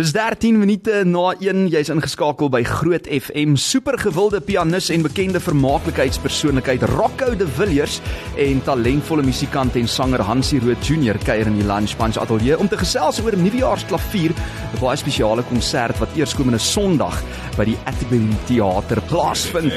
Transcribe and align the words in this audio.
Dis 0.00 0.14
13 0.16 0.56
minute 0.56 1.02
na 1.04 1.34
1 1.36 1.66
jy's 1.68 1.90
ingeskakel 1.92 2.48
by 2.48 2.62
Groot 2.64 3.04
FM 3.04 3.58
supergewilde 3.60 4.38
pianis 4.40 4.86
en 4.94 5.02
bekende 5.04 5.42
vermaaklikheidspersoonlikheid 5.44 6.86
Rocco 6.94 7.34
de 7.36 7.44
Villiers 7.58 7.98
en 8.40 8.62
talentvolle 8.64 9.26
musikant 9.26 9.76
en 9.76 9.90
sanger 9.92 10.24
Hansie 10.24 10.62
Rood 10.64 10.80
Junior 10.88 11.20
kuier 11.26 11.50
in 11.52 11.58
die 11.60 11.66
Lunch 11.68 11.98
Punch 12.00 12.16
Ateljee 12.16 12.56
om 12.56 12.70
te 12.72 12.78
gesels 12.80 13.20
oor 13.20 13.36
nuwejaarsklavier 13.36 14.32
'n 14.32 14.80
baie 14.80 14.96
spesiale 14.96 15.44
konsert 15.50 16.00
wat 16.00 16.16
eerskomende 16.16 16.62
Sondag 16.64 17.20
by 17.58 17.68
die 17.68 17.76
Atterbury 17.84 18.32
Theater 18.48 19.02
plaasvind. 19.10 19.74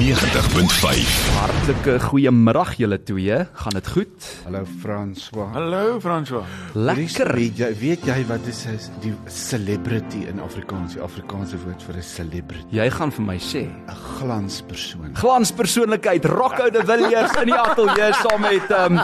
90.5 0.00 1.14
Hartlike 1.38 1.98
goeiemiddag 2.08 2.74
julle 2.80 2.98
twee. 3.06 3.38
Gaan 3.52 3.78
dit 3.78 3.88
goed? 3.88 4.28
Hallo 4.48 4.64
François. 4.82 5.52
Hallo 5.54 6.00
François. 6.00 6.44
Lekker. 6.74 7.34
Weet 7.36 7.58
jy 7.62 7.70
weet 7.78 8.04
jy 8.04 8.18
wat 8.26 8.50
is 8.50 8.64
is 8.66 8.90
die 9.04 9.14
celebrity 9.60 10.24
in 10.28 10.40
Afrikaans? 10.40 10.94
Die 10.96 11.02
Afrikaanse 11.02 11.58
woord 11.64 11.82
vir 11.82 11.96
'n 11.96 12.02
celebrity. 12.02 12.64
jy 12.70 12.90
gaan 12.90 13.10
vir 13.12 13.24
my 13.24 13.36
sê 13.38 13.62
'n 13.68 13.96
Glanspersoon. 14.18 15.14
glanspersoonlikheid 15.14 16.24
Rocco 16.24 16.70
de 16.70 16.84
Villiers 16.84 17.32
in 17.42 17.46
die 17.46 17.54
ateljee 17.54 18.12
saam 18.12 18.40
met 18.40 18.70
um, 18.70 18.94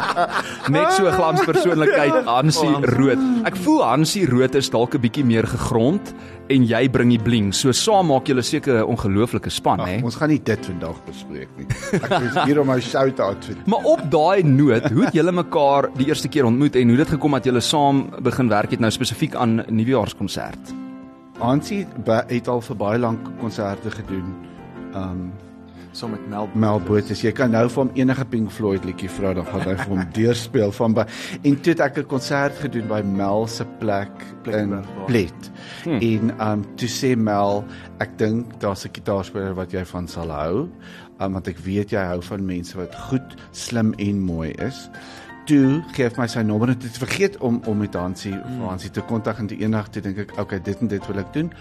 net 0.68 0.92
so 0.92 1.10
glanspersoonlikheid 1.10 2.24
Hansie 2.24 2.76
Rood. 2.96 3.18
Ek 3.44 3.56
voel 3.56 3.84
Hansie 3.84 4.26
Rood 4.26 4.54
is 4.54 4.70
dalk 4.70 4.94
'n 4.94 5.00
bietjie 5.00 5.24
meer 5.24 5.46
gegrond 5.46 6.14
en 6.48 6.64
jy 6.66 6.88
bring 6.92 7.10
die 7.10 7.18
bling. 7.22 7.52
So 7.54 7.72
saam 7.72 8.06
maak 8.12 8.26
julle 8.30 8.42
seker 8.42 8.78
'n 8.80 8.86
ongelooflike 8.94 9.50
span, 9.50 9.80
hè? 9.80 10.00
Ons 10.04 10.16
gaan 10.16 10.28
nie 10.28 10.38
dit 10.42 10.66
vandag 10.66 10.96
bespreek 11.06 11.48
nie. 11.58 11.66
Ek 11.92 12.22
is 12.22 12.44
hier 12.44 12.60
om 12.60 12.66
my 12.66 12.80
shout-out 12.80 13.40
te 13.42 13.54
Maar 13.66 13.84
op 13.84 14.02
daai 14.10 14.42
noot, 14.42 14.90
hoe 14.90 15.04
het 15.04 15.14
julle 15.14 15.32
mekaar 15.32 15.90
die 15.96 16.06
eerste 16.06 16.28
keer 16.28 16.44
ontmoet 16.44 16.76
en 16.76 16.88
hoe 16.88 16.96
dit 16.96 17.08
gekom 17.08 17.30
dat 17.32 17.44
julle 17.44 17.60
saam 17.60 18.10
begin 18.22 18.48
werk 18.48 18.70
het 18.70 18.80
nou 18.80 18.90
spesifiek 18.90 19.34
aan 19.34 19.64
nuwejaarskonsert? 19.68 20.74
Hansie 21.38 21.86
ba- 22.04 22.24
het 22.28 22.48
al 22.48 22.60
vir 22.60 22.76
baie 22.76 22.98
lank 22.98 23.20
konserte 23.40 23.90
gedoen. 23.90 24.34
Um 24.94 25.32
Saam 25.96 26.10
met 26.10 26.28
Mel. 26.28 26.48
Mel 26.52 26.80
Botha, 26.84 27.14
jy 27.16 27.30
kan 27.32 27.54
nou 27.54 27.62
vir 27.72 27.80
hom 27.80 27.90
enige 27.96 28.24
Pink 28.28 28.50
Floyd 28.52 28.84
liedjie 28.84 29.08
vra, 29.08 29.30
dan 29.32 29.46
gaan 29.48 29.62
hy 29.64 29.76
vir 29.78 29.92
hom 29.94 30.02
deurspeel 30.18 30.74
van 30.76 30.96
by 30.98 31.06
en 31.38 31.56
toe 31.56 31.72
het 31.72 31.82
ek 31.86 32.00
'n 32.02 32.08
konsert 32.10 32.58
gedoen 32.60 32.84
by 32.90 32.98
Mel 33.00 33.48
se 33.48 33.64
plek 33.80 34.12
in. 34.52 34.74
Plet. 35.06 35.48
Hmm. 35.86 35.96
En 35.96 36.34
um 36.48 36.66
toe 36.76 36.90
sê 36.92 37.14
Mel, 37.16 37.64
ek 38.04 38.12
dink 38.20 38.60
daar's 38.60 38.84
'n 38.84 38.92
gitaarspeler 38.92 39.56
wat 39.56 39.72
jy 39.72 39.86
van 39.88 40.08
sal 40.08 40.28
hou, 40.28 40.68
um, 41.18 41.32
want 41.32 41.48
ek 41.48 41.64
weet 41.64 41.96
jy 41.96 42.04
hou 42.12 42.20
van 42.20 42.44
mense 42.44 42.76
wat 42.76 42.92
goed, 43.08 43.34
slim 43.52 43.94
en 43.96 44.20
mooi 44.20 44.52
is. 44.52 44.90
Toe 45.46 45.80
gee 45.94 46.04
hy 46.04 46.12
my 46.18 46.26
sy 46.28 46.42
nommer 46.42 46.68
en 46.68 46.78
toe 46.78 46.92
het 46.92 47.04
vergeet 47.08 47.40
om 47.40 47.62
om 47.64 47.78
met 47.78 47.94
Hansie 47.94 48.36
hmm. 48.36 48.68
Hansie 48.68 48.90
te 48.90 49.00
kontak 49.00 49.38
en 49.38 49.46
toe 49.46 49.56
eendag 49.56 49.88
toe 49.88 50.02
dink 50.02 50.18
ek, 50.18 50.38
okay, 50.38 50.60
dit 50.60 50.76
en 50.76 50.88
dit 50.88 51.06
wil 51.06 51.24
ek 51.24 51.32
doen. 51.32 51.52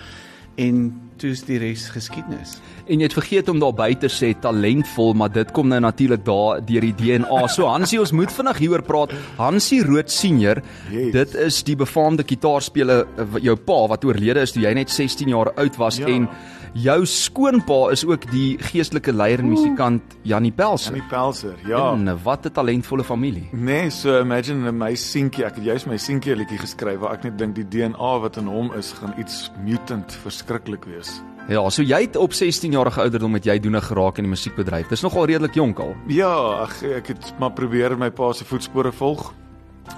En 0.57 1.01
toe 1.19 1.29
is 1.31 1.41
die 1.47 1.57
res 1.59 1.89
geskiedenis. 1.89 2.57
En 2.87 2.99
jy 2.99 3.07
het 3.07 3.13
vergeet 3.15 3.49
om 3.49 3.59
daarby 3.59 3.95
te 3.99 4.07
sê 4.11 4.33
talentvol, 4.39 5.13
maar 5.13 5.31
dit 5.31 5.51
kom 5.55 5.67
nou 5.71 5.79
natuurlik 5.83 6.23
daar 6.27 6.59
deur 6.65 6.81
die 6.81 6.93
DNA. 6.95 7.47
So 7.47 7.65
Hansie, 7.67 7.99
ons 7.99 8.11
moet 8.11 8.31
vinnig 8.31 8.57
hieroor 8.57 8.83
praat. 8.83 9.11
Hansie 9.39 9.81
Rood 9.83 10.11
senior, 10.11 10.61
Yes. 10.91 11.11
dit 11.15 11.35
is 11.35 11.63
die 11.63 11.75
befaamde 11.75 12.23
kitaarspeler 12.23 13.05
eh, 13.17 13.25
jou 13.41 13.55
pa 13.55 13.87
wat 13.87 14.05
oorlede 14.05 14.41
is 14.41 14.51
toe 14.55 14.63
jy 14.63 14.73
net 14.73 14.89
16 14.89 15.27
jaar 15.29 15.51
oud 15.55 15.75
was 15.77 15.97
Ja. 15.97 16.07
en 16.07 16.27
jou 16.75 16.97
skoonpa 17.07 17.77
is 17.95 18.03
ook 18.05 18.25
die 18.31 18.57
geestelike 18.59 19.13
leier 19.15 19.39
en 19.39 19.49
musikant 19.49 20.15
Janie 20.27 20.51
Pelser. 20.51 20.95
Janie 20.95 21.09
Pelser. 21.09 21.55
Ja. 21.67 21.93
En 21.93 22.19
wat 22.23 22.45
'n 22.45 22.51
talentvolle 22.51 23.03
familie. 23.03 23.49
Nee, 23.51 23.89
so 23.89 24.19
imagine 24.19 24.71
my 24.71 24.95
seentjie, 24.95 25.45
ek 25.45 25.55
het 25.55 25.63
juist 25.63 25.87
my 25.87 25.97
seentjie 25.97 26.33
'n 26.33 26.37
liedjie 26.37 26.57
geskryf 26.57 26.99
waar 26.99 27.13
ek 27.13 27.23
net 27.23 27.37
dink 27.37 27.55
die 27.55 27.67
DNA 27.67 28.19
wat 28.19 28.37
in 28.37 28.47
hom 28.47 28.71
is 28.77 28.91
gaan 28.91 29.13
iets 29.17 29.51
mutant 29.63 30.17
verskriklik 30.23 30.85
wees. 30.85 31.21
Ja, 31.47 31.69
so 31.69 31.83
jy 31.83 32.01
het 32.01 32.15
op 32.15 32.33
16 32.33 32.71
jarige 32.71 33.01
ouderdom 33.01 33.31
met 33.31 33.45
jy 33.45 33.59
doene 33.59 33.81
geraak 33.81 34.17
in 34.17 34.23
die 34.23 34.33
musiekbedryf. 34.33 34.87
Dis 34.87 35.01
nogal 35.01 35.25
redelik 35.25 35.53
jonk 35.53 35.79
al. 35.79 35.95
Ja, 36.07 36.33
ag 36.63 36.83
ek 36.83 37.07
het 37.07 37.33
maar 37.39 37.51
probeer 37.51 37.97
my 37.97 38.09
pa 38.09 38.33
se 38.33 38.45
voetspore 38.45 38.91
volg. 38.91 39.33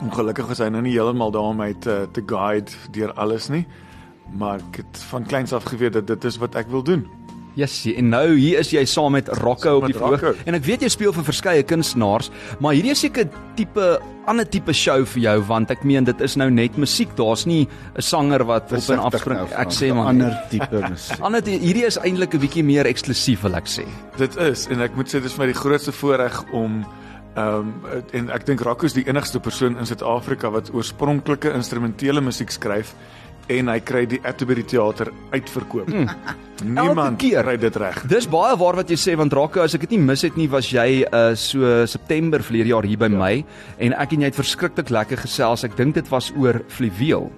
Ongelukkig 0.03 0.49
is 0.49 0.59
hy 0.59 0.67
nou 0.69 0.81
nie 0.81 0.91
heeltemal 0.91 1.31
daar 1.31 1.41
om 1.41 1.57
my 1.57 1.73
te 1.73 2.07
te 2.11 2.21
guide 2.25 2.71
deur 2.91 3.13
alles 3.13 3.49
nie. 3.49 3.65
Maar 4.33 4.59
ek 4.59 4.81
het 4.83 4.97
van 5.09 5.25
kleins 5.25 5.53
af 5.53 5.63
geweet 5.63 5.93
dat 5.93 6.07
dit 6.07 6.23
is 6.23 6.37
wat 6.37 6.55
ek 6.55 6.67
wil 6.67 6.83
doen. 6.83 7.07
Yes, 7.57 7.79
en 7.89 8.11
nou 8.13 8.35
hier 8.37 8.59
is 8.61 8.69
jy 8.69 8.83
saam 8.85 9.15
met 9.17 9.31
Rocco 9.41 9.79
op 9.79 9.87
die 9.89 9.95
verhoog. 9.97 10.37
En 10.45 10.53
ek 10.53 10.65
weet 10.67 10.83
jy 10.85 10.91
speel 10.93 11.13
vir 11.15 11.25
verskeie 11.25 11.63
kunstenaars, 11.65 12.29
maar 12.61 12.75
hierdie 12.77 12.93
is 12.93 13.01
seker 13.01 13.25
tipe 13.57 13.87
ander 14.29 14.45
tipe 14.45 14.75
show 14.75 14.99
vir 15.15 15.23
jou 15.23 15.35
want 15.47 15.71
ek 15.73 15.85
meen 15.87 16.05
dit 16.05 16.21
is 16.21 16.35
nou 16.37 16.51
net 16.53 16.77
musiek. 16.77 17.09
Daar's 17.17 17.47
nie 17.49 17.65
'n 17.97 18.01
sanger 18.01 18.45
wat 18.45 18.69
op 18.69 18.77
en 18.77 18.81
Versigtig 18.81 19.05
afspring. 19.05 19.39
nou, 19.39 19.49
ek 19.57 19.71
sê 19.73 19.93
maar 19.95 20.05
ander 20.13 20.37
tipe 20.51 20.85
musiek. 20.89 21.19
ander 21.25 21.41
hierdie 21.41 21.85
is 21.85 21.97
eintlik 21.97 22.35
'n 22.35 22.39
bietjie 22.45 22.63
meer 22.63 22.85
eksklusief 22.85 23.41
wil 23.41 23.55
ek 23.55 23.65
sê. 23.65 23.85
Dit 24.17 24.37
is 24.37 24.67
en 24.67 24.81
ek 24.81 24.95
moet 24.95 25.07
sê 25.07 25.21
dis 25.21 25.33
vir 25.33 25.47
my 25.47 25.51
die 25.53 25.59
grootste 25.59 25.91
voorreg 25.91 26.43
om 26.53 26.85
ehm 27.37 27.57
um, 27.57 27.73
en 28.13 28.29
ek 28.29 28.45
dink 28.45 28.61
Rocco 28.61 28.85
is 28.85 28.93
die 28.93 29.07
enigste 29.07 29.39
persoon 29.39 29.77
in 29.77 29.85
Suid-Afrika 29.85 30.49
wat 30.49 30.73
oorspronklike 30.73 31.53
instrumentele 31.53 32.21
musiek 32.21 32.51
skryf 32.51 32.93
en 33.53 33.71
hy 33.71 33.79
kry 33.85 34.03
die 34.09 34.19
Atterbury 34.27 34.63
Theater 34.67 35.11
uitverkoop. 35.31 35.89
Hmm. 35.91 36.09
Niemand 36.77 37.19
keer. 37.21 37.45
kry 37.45 37.57
dit 37.61 37.75
reg. 37.77 37.99
Dis 38.09 38.27
baie 38.29 38.55
waar 38.57 38.79
wat 38.79 38.89
jy 38.89 38.97
sê 38.99 39.15
want 39.19 39.33
Rocco 39.37 39.61
as 39.63 39.75
ek 39.77 39.85
dit 39.85 39.95
nie 39.95 40.03
mis 40.09 40.25
het 40.25 40.37
nie 40.39 40.49
was 40.51 40.71
jy 40.73 41.03
uh, 41.05 41.31
so 41.37 41.85
September 41.89 42.41
verlede 42.43 42.73
jaar 42.73 42.87
hier 42.87 42.99
by 42.99 43.11
ja. 43.13 43.19
my 43.19 43.33
en 43.85 43.97
ek 43.97 44.15
en 44.15 44.25
jy 44.25 44.31
het 44.31 44.39
verskriklik 44.39 44.93
lekker 44.93 45.21
gesels. 45.25 45.65
Ek 45.67 45.77
dink 45.77 45.97
dit 45.99 46.09
was 46.13 46.31
oor 46.35 46.63
fluweel. 46.73 47.29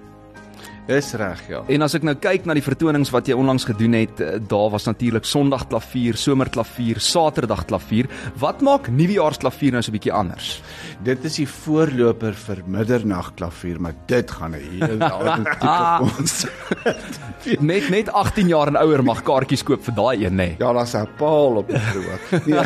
Dis 0.90 1.12
reg, 1.14 1.38
ja. 1.46 1.60
En 1.70 1.84
as 1.86 1.94
ek 1.94 2.02
nou 2.06 2.16
kyk 2.18 2.48
na 2.48 2.54
die 2.58 2.64
vertonings 2.64 3.12
wat 3.14 3.28
jy 3.30 3.36
onlangs 3.38 3.66
gedoen 3.68 3.94
het, 3.94 4.20
eh, 4.20 4.40
daar 4.42 4.72
was 4.72 4.88
natuurlik 4.88 5.24
Sondag 5.28 5.68
klavier, 5.70 6.16
somerklavier, 6.18 6.98
Saterdag 6.98 7.64
klavier. 7.70 8.08
Wat 8.42 8.60
maak 8.60 8.88
nuwejaarsklavier 8.90 9.72
nou 9.72 9.82
so 9.82 9.90
'n 9.92 9.98
bietjie 9.98 10.12
anders? 10.12 10.62
Dit 11.02 11.24
is 11.24 11.36
die 11.36 11.46
voorloper 11.46 12.34
vir 12.34 12.62
middernagklavier, 12.66 13.80
maar 13.80 13.94
dit 14.06 14.30
gaan 14.30 14.52
'n 14.52 14.60
hele 14.60 15.10
ander 15.10 15.44
tipe 15.60 16.14
konsert. 16.16 17.20
Net 17.60 17.88
net 17.88 18.08
18 18.12 18.48
jaar 18.48 18.66
en 18.66 18.76
ouer 18.76 19.02
mag 19.04 19.22
kaartjies 19.22 19.62
koop 19.62 19.84
vir 19.84 19.94
daai 19.94 20.24
een, 20.24 20.32
nê. 20.32 20.36
Nee. 20.36 20.56
Ja, 20.58 20.72
daar's 20.72 20.94
'n 20.94 21.08
paal 21.16 21.56
op 21.56 21.68
die 21.68 21.78
verhoog. 21.78 22.46
Nee. 22.46 22.60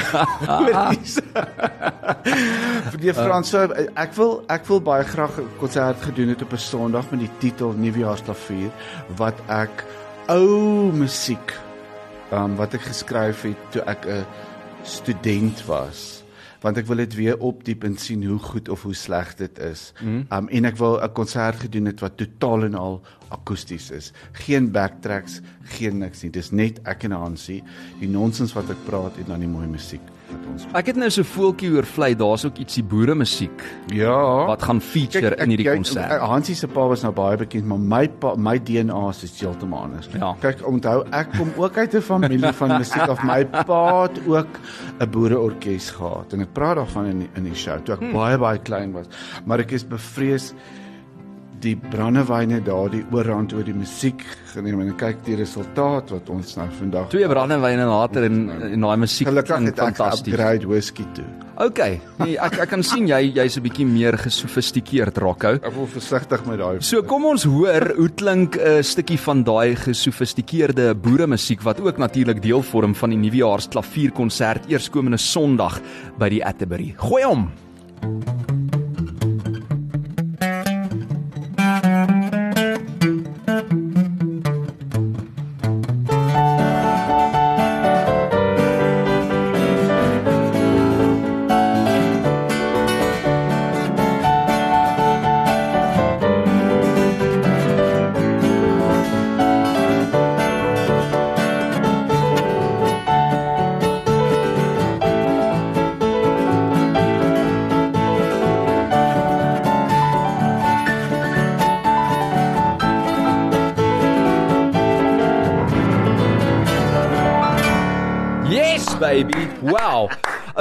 die 3.01 3.13
Frans, 3.15 3.51
so, 3.53 3.61
ek 4.01 4.15
wil 4.17 4.39
ek 4.53 4.65
wil 4.71 4.81
baie 4.85 5.05
graag 5.05 5.39
'n 5.41 5.49
konsert 5.61 6.01
gedoen 6.03 6.33
het 6.33 6.43
op 6.43 6.53
'n 6.53 6.63
Sondag 6.63 7.11
met 7.11 7.21
die 7.21 7.35
titel 7.39 7.75
Nuwejaarsklavier 7.77 8.71
wat 9.17 9.37
ek 9.49 9.85
ou 10.29 10.93
musiek 10.93 11.53
um, 12.33 12.57
wat 12.57 12.75
ek 12.75 12.89
geskryf 12.89 13.43
het 13.43 13.61
toe 13.71 13.83
ek 13.87 14.07
'n 14.07 14.25
student 14.85 15.65
was 15.67 16.25
want 16.65 16.79
ek 16.81 16.87
wil 16.89 16.97
dit 16.97 17.15
weer 17.15 17.37
opdiep 17.45 17.85
en 17.85 17.99
sien 18.01 18.25
hoe 18.25 18.39
goed 18.39 18.69
of 18.73 18.83
hoe 18.83 18.95
sleg 18.95 19.35
dit 19.37 19.59
is. 19.59 19.93
Mm. 20.01 20.25
Um 20.33 20.49
en 20.49 20.65
ek 20.65 20.79
wil 20.81 20.97
'n 20.97 21.13
konsert 21.13 21.61
gedoen 21.61 21.93
het 21.93 22.01
wat 22.01 22.17
totaal 22.17 22.65
en 22.65 22.75
al 22.75 23.03
akoesties 23.29 23.91
is. 23.91 24.13
Geen 24.33 24.73
backtracks, 24.73 25.41
geen 25.77 25.99
niks 25.99 26.23
nie. 26.23 26.31
Dis 26.31 26.51
net 26.51 26.81
ek 26.85 27.05
en 27.05 27.13
Hansie, 27.13 27.63
die 28.01 28.09
nonsens 28.09 28.55
wat 28.55 28.71
ek 28.71 28.81
praat 28.89 29.17
en 29.19 29.25
dan 29.29 29.41
die 29.41 29.49
mooi 29.49 29.67
musiek 29.67 30.14
wat 30.35 30.49
ons. 30.53 30.67
Ek 30.81 30.91
het 30.91 30.99
nou 31.01 31.09
so 31.15 31.27
voeltjie 31.35 31.71
oorvlei, 31.75 32.11
daar's 32.19 32.45
ook 32.49 32.59
ietsie 32.63 32.85
boere 32.85 33.15
musiek 33.19 33.65
Ja. 33.95 34.47
wat 34.51 34.63
gaan 34.63 34.81
feature 34.81 35.37
in 35.37 35.55
hierdie 35.55 35.69
konsert. 35.71 36.21
Hansie 36.21 36.55
se 36.59 36.69
pa 36.69 36.87
was 36.91 37.03
nou 37.03 37.13
baie 37.15 37.37
bekend, 37.41 37.67
maar 37.71 37.79
my 37.79 38.09
pa, 38.09 38.35
my 38.37 38.59
DNA 38.59 39.09
is 39.11 39.41
heeltemal 39.41 39.87
anders. 39.89 40.09
Ja. 40.13 40.35
Kyk, 40.41 40.65
onthou 40.67 41.05
ek 41.11 41.35
kom 41.39 41.53
ook 41.57 41.79
uit 41.79 41.95
'n 41.95 42.01
familie 42.01 42.53
van 42.53 42.79
musiek 42.79 43.09
of 43.09 43.23
my 43.23 43.45
pa 43.45 44.03
het 44.03 44.21
ook 44.27 44.61
'n 45.01 45.11
boereorkes 45.11 45.91
gehad 45.91 46.33
en 46.33 46.41
ek 46.41 46.53
praat 46.53 46.77
daarvan 46.77 47.07
in 47.07 47.19
die, 47.19 47.31
in 47.35 47.45
die 47.45 47.55
show 47.55 47.79
toe 47.83 47.95
ek 47.95 48.01
hmm. 48.01 48.13
baie 48.13 48.39
baie 48.39 48.59
klein 48.59 48.93
was. 48.93 49.07
Maar 49.45 49.59
ek 49.61 49.73
is 49.73 49.85
bevrees 49.87 50.55
die 51.65 51.75
brandewyne 51.77 52.61
daar 52.65 52.91
die 52.93 53.03
oorhand 53.15 53.55
oor 53.57 53.65
die 53.67 53.75
musiek 53.77 54.21
geneem 54.53 54.83
en 54.85 54.93
kyk 55.01 55.23
die 55.27 55.39
resultaat 55.41 56.13
wat 56.15 56.29
ons 56.33 56.55
nou 56.59 56.67
vandag 56.79 57.09
Twee 57.15 57.29
brandewyne 57.31 57.87
later 57.89 58.27
en 58.29 58.45
en 58.71 58.87
daai 58.87 59.01
musiek 59.01 59.29
Gelukkig 59.31 59.71
het 59.71 59.83
ek 59.87 60.03
upgrade 60.05 60.69
whisky 60.69 61.07
toe. 61.17 61.27
OK, 61.65 61.81
nee, 62.19 62.35
ek 62.35 62.57
ek 62.65 62.71
kan 62.73 62.83
sien 62.83 63.07
jy 63.07 63.21
jy's 63.37 63.57
'n 63.57 63.63
bietjie 63.63 63.87
meer 63.87 64.19
gesofistikeerd, 64.19 65.19
Rocco. 65.23 65.55
Ek 65.55 65.75
wil 65.77 65.87
versigtig 65.87 66.45
met 66.47 66.59
daai. 66.59 66.83
So 66.83 67.03
kom 67.03 67.25
ons 67.25 67.45
hoor 67.45 67.95
hoe 67.97 68.09
klink 68.09 68.59
'n 68.59 68.83
stukkie 68.83 69.19
van 69.19 69.45
daai 69.45 69.77
gesofistikeerde 69.77 70.95
boere 70.95 71.27
musiek 71.27 71.63
wat 71.63 71.81
ook 71.81 71.99
natuurlik 71.99 72.43
deel 72.43 72.63
vorm 72.63 72.95
van 72.95 73.11
die 73.11 73.19
nuwejaars 73.19 73.69
klavierkonsert 73.69 74.67
eerskomende 74.69 75.19
Sondag 75.19 75.81
by 76.19 76.29
die 76.29 76.45
Atterbury. 76.45 76.95
Gooi 76.99 77.23
hom. 77.25 77.51
baby. 78.05 78.54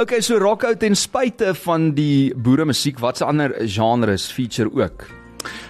Okay, 0.04 0.20
so 0.20 0.36
rockout 0.36 0.82
ten 0.82 0.92
spyte 0.92 1.54
van 1.56 1.86
die 1.96 2.34
boere 2.36 2.66
musiek, 2.68 2.98
watse 3.00 3.24
ander 3.24 3.54
genres 3.64 4.26
feature 4.28 4.68
ook? 4.68 5.06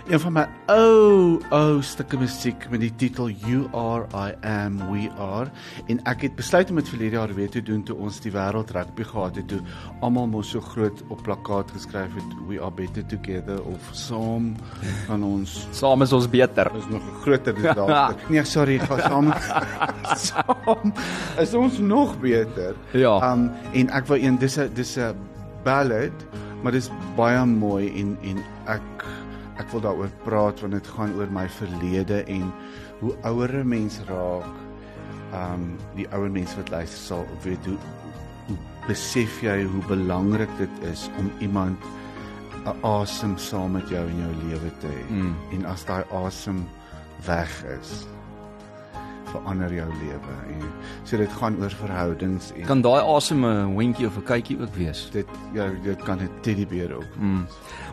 Een 0.04 0.20
van 0.20 0.34
my 0.36 0.42
ou 0.68 1.38
ou 1.56 1.78
stukke 1.80 2.18
musiek 2.20 2.66
met 2.68 2.82
die 2.82 2.90
titel 3.00 3.30
You 3.40 3.62
Are 3.72 4.04
I 4.12 4.34
Am 4.44 4.76
We 4.90 5.06
Are 5.16 5.48
en 5.88 6.02
ek 6.10 6.26
het 6.26 6.34
besluit 6.36 6.68
om 6.68 6.76
dit 6.76 6.90
verlede 6.92 7.16
jaar 7.16 7.32
weer 7.32 7.48
te 7.48 7.62
doen 7.64 7.80
toe 7.88 7.96
ons 7.96 8.18
die 8.20 8.32
wêreld 8.34 8.74
rugby 8.76 9.06
gehad 9.08 9.40
het 9.40 9.48
toe 9.48 9.62
almal 10.04 10.28
mos 10.28 10.50
so 10.52 10.60
groot 10.60 11.00
op 11.08 11.22
plakkaat 11.24 11.72
geskryf 11.72 12.12
het 12.18 12.36
We 12.50 12.60
Are 12.60 12.68
Better 12.76 13.06
Together 13.08 13.64
of 13.64 13.88
saam 13.96 14.52
van 15.06 15.24
ons 15.24 15.56
saam 15.72 16.04
is 16.04 16.12
ons 16.12 16.28
beter. 16.28 16.68
Is 16.76 16.92
nog 16.92 17.08
groter 17.24 17.56
dis 17.56 17.72
daar. 17.80 18.12
nee, 18.28 18.44
sorry, 18.44 18.76
gaan 18.84 19.00
saam. 19.08 19.32
saam 20.20 20.92
is 21.40 21.56
ons 21.56 21.80
nog 21.80 22.18
beter. 22.20 22.76
Ja. 22.92 23.16
Um 23.32 23.48
en 23.72 23.88
ek 23.88 24.12
wou 24.12 24.20
een 24.20 24.36
dis 24.36 24.60
'n 24.60 24.68
dis 24.76 24.98
'n 25.00 25.16
ballad, 25.64 26.28
maar 26.60 26.72
dis 26.76 26.92
baie 27.16 27.40
mooi 27.46 27.88
en 27.88 28.18
en 28.20 28.44
ek 28.68 29.23
ek 29.60 29.70
wil 29.72 29.80
daaroor 29.80 30.12
praat 30.24 30.60
want 30.60 30.72
dit 30.72 30.92
gaan 30.96 31.14
oor 31.18 31.30
my 31.30 31.46
verlede 31.48 32.22
en 32.24 32.52
hoe 33.00 33.14
ouer 33.22 33.52
'n 33.62 33.68
mens 33.68 34.00
raak. 34.08 34.54
Um 35.34 35.76
die 35.94 36.08
ouer 36.12 36.30
mense 36.30 36.56
wat 36.56 36.70
luister 36.70 36.98
sal 36.98 37.26
weet 37.42 37.66
hoe, 37.66 37.78
hoe 38.46 38.58
besef 38.86 39.40
jy 39.42 39.64
hoe 39.64 39.82
belangrik 39.88 40.50
dit 40.58 40.74
is 40.92 41.10
om 41.18 41.30
iemand 41.40 41.78
'n 42.64 42.78
asem 42.82 43.38
saam 43.38 43.72
met 43.72 43.88
jou 43.88 44.08
in 44.08 44.18
jou 44.18 44.34
lewe 44.48 44.70
te 44.80 44.86
hê. 44.86 45.10
Mm. 45.10 45.34
En 45.52 45.64
as 45.64 45.84
daai 45.84 46.04
asem 46.10 46.68
weg 47.26 47.64
is, 47.80 48.06
verander 49.34 49.72
jou 49.74 49.88
lewe. 50.00 50.34
En 50.54 50.64
so 51.04 51.20
dit 51.20 51.36
gaan 51.40 51.58
oor 51.62 51.74
verhoudings 51.80 52.50
en 52.54 52.66
kan 52.68 52.82
daai 52.84 53.02
asem 53.02 53.44
'n 53.44 53.74
hondjie 53.74 54.06
of 54.06 54.16
'n 54.18 54.26
kykie 54.30 54.58
ook 54.60 54.74
wees. 54.78 55.08
Dit 55.12 55.26
ja, 55.54 55.68
dit 55.82 56.02
kan 56.04 56.18
'n 56.18 56.30
teddybeer 56.42 56.96
ook. 56.96 57.16
Mm. 57.18 57.46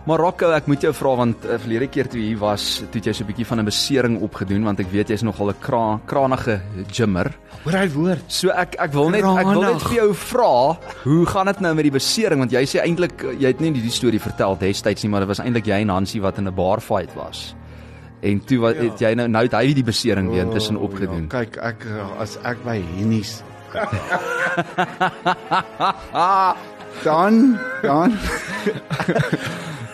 Maar 0.06 0.18
Rocco, 0.18 0.52
ek 0.52 0.68
moet 0.68 0.82
jou 0.82 0.94
vra 0.94 1.16
want 1.16 1.46
uh, 1.46 1.58
verlede 1.58 1.88
keer 1.88 2.08
toe 2.08 2.20
jy 2.20 2.38
was, 2.38 2.84
toe 2.92 3.02
jy 3.02 3.14
so 3.14 3.24
'n 3.24 3.28
bietjie 3.28 3.46
van 3.46 3.60
'n 3.60 3.66
besering 3.66 4.22
opgedoen 4.22 4.64
want 4.64 4.80
ek 4.80 4.92
weet 4.92 5.10
jy's 5.10 5.24
nogal 5.24 5.50
'n 5.50 5.60
kra 5.60 6.00
kranige 6.06 6.62
gimmer. 6.92 7.32
Hoor 7.64 7.74
hy 7.74 7.88
woord. 7.90 8.24
So 8.28 8.50
ek 8.50 8.76
ek 8.80 8.94
wil 8.94 9.10
net 9.10 9.24
ek 9.24 9.46
wil 9.46 9.62
net 9.62 9.82
vir 9.82 9.96
jou 9.96 10.14
vra, 10.14 10.78
hoe 11.04 11.26
gaan 11.26 11.46
dit 11.46 11.60
nou 11.60 11.74
met 11.76 11.84
die 11.84 11.98
besering 12.00 12.40
want 12.40 12.52
jy 12.52 12.64
sê 12.66 12.82
eintlik 12.82 13.22
jy 13.40 13.48
het 13.48 13.60
nie 13.60 13.72
die 13.72 13.90
storie 13.90 14.20
vertel 14.20 14.58
destyds 14.58 15.04
nie, 15.04 15.10
maar 15.10 15.22
dit 15.22 15.30
was 15.30 15.40
eintlik 15.40 15.66
jy 15.66 15.82
en 15.82 15.90
Hansie 15.90 16.22
wat 16.22 16.38
in 16.38 16.48
'n 16.48 16.56
bar 16.56 16.82
fight 16.82 17.14
was. 17.16 17.56
En 18.22 18.44
toe 18.46 18.60
wat 18.62 18.76
ja. 18.76 18.82
het 18.90 19.00
jy 19.02 19.14
nou 19.18 19.28
nou 19.30 19.44
het 19.48 19.56
hy 19.58 19.74
die 19.74 19.86
besering 19.86 20.30
weer 20.30 20.46
intussen 20.46 20.78
oh, 20.78 20.84
opgedoen. 20.90 21.24
Ja, 21.26 21.30
kyk, 21.42 21.58
ek 21.58 21.86
as 22.22 22.38
ek 22.46 22.58
by 22.66 22.78
Hennies 22.98 23.42
dan 27.04 27.60
dan 27.82 28.12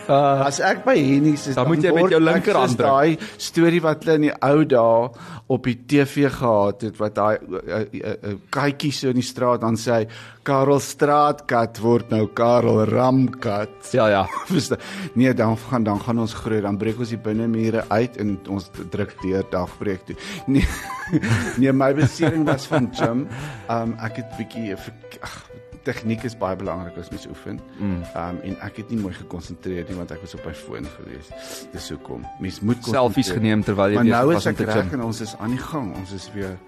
Uh, 0.08 0.46
as 0.48 0.56
ek 0.64 0.86
by 0.86 0.94
Hennies 0.96 1.50
is 1.50 1.56
dan, 1.56 1.66
dan 1.66 1.74
moet 1.74 1.84
jy 1.84 1.90
met 1.92 2.12
jou 2.14 2.20
linkerhand 2.22 2.78
daai 2.80 3.18
storie 3.36 3.82
wat 3.84 4.06
hulle 4.06 4.14
in 4.16 4.22
die 4.30 4.36
ou 4.46 4.62
dae 4.64 5.10
op 5.52 5.68
die 5.68 5.74
TV 5.84 6.30
gehad 6.32 6.86
het 6.86 6.96
wat 6.96 7.18
daai 7.18 7.36
uh, 7.36 7.82
uh, 7.84 8.14
uh, 8.16 8.32
katjie 8.48 8.92
so 8.96 9.12
in 9.12 9.20
die 9.20 9.26
straat 9.26 9.60
dan 9.64 9.76
sê 9.76 9.98
hy 9.98 10.08
Karel 10.48 10.80
straatkat 10.80 11.76
word 11.84 12.08
nou 12.08 12.22
Karel 12.32 12.86
ramkat. 12.88 13.90
Ja 13.92 14.08
ja. 14.08 14.24
Nee 15.18 15.34
dan 15.36 15.58
gaan 15.60 15.84
dan 15.84 16.00
gaan 16.00 16.24
ons 16.24 16.32
groei 16.40 16.62
dan 16.64 16.80
breek 16.80 17.04
ons 17.04 17.12
die 17.12 17.20
binnemure 17.20 17.84
uit 17.92 18.16
en 18.16 18.38
ons 18.48 18.70
druk 18.88 19.12
deur 19.20 19.44
dagbreek 19.52 20.08
toe. 20.08 20.16
Nee 20.48 20.64
nee 21.60 21.72
my 21.72 21.92
besering 21.92 22.48
was 22.48 22.64
van 22.72 22.88
gym. 22.96 23.26
Um, 23.68 23.96
ek 24.00 24.22
het 24.22 24.36
bietjie 24.40 24.72
ag 25.20 25.42
tegniek 25.88 26.24
is 26.28 26.36
baie 26.38 26.56
belangrik 26.58 26.96
as 27.00 27.10
mens 27.12 27.26
oefen. 27.30 27.60
Mm. 27.78 28.00
Um 28.12 28.40
en 28.50 28.56
ek 28.68 28.82
het 28.82 28.90
nie 28.92 29.00
mooi 29.00 29.14
gekonsentreer 29.16 29.88
nie 29.88 29.98
want 29.98 30.12
ek 30.14 30.24
was 30.24 30.36
op 30.38 30.44
my 30.46 30.54
foon 30.56 30.88
gewees. 30.96 31.30
Dis 31.72 31.88
hoekom. 31.94 32.26
Mens 32.44 32.60
moet 32.60 32.90
selfies 32.92 33.32
geneem 33.34 33.64
terwyl 33.66 33.96
jy 33.96 34.02
besig 34.04 34.32
was 34.32 34.50
om 34.52 34.58
te 34.58 34.66
gym. 34.66 34.74
Maar 34.74 34.74
nou 34.74 34.74
is 34.74 34.74
ek 34.74 34.74
reg 34.74 34.98
en 34.98 35.06
ons 35.08 35.22
is 35.28 35.36
aan 35.38 35.56
die 35.56 35.64
gang. 35.70 35.94
Ons 36.02 36.12
is 36.16 36.28
weer 36.36 36.58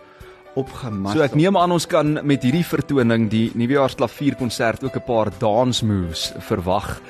opgemat. 0.54 1.14
So 1.14 1.22
ek 1.24 1.34
neem 1.38 1.56
aan 1.56 1.72
ons 1.74 1.86
kan 1.90 2.18
met 2.26 2.42
hierdie 2.42 2.64
vertoning 2.66 3.28
die 3.30 3.50
nuwejaarsklavierkonsert 3.58 4.84
ook 4.84 4.96
'n 4.96 5.06
paar 5.06 5.30
dance 5.38 5.84
moves 5.86 6.32
verwag 6.38 7.00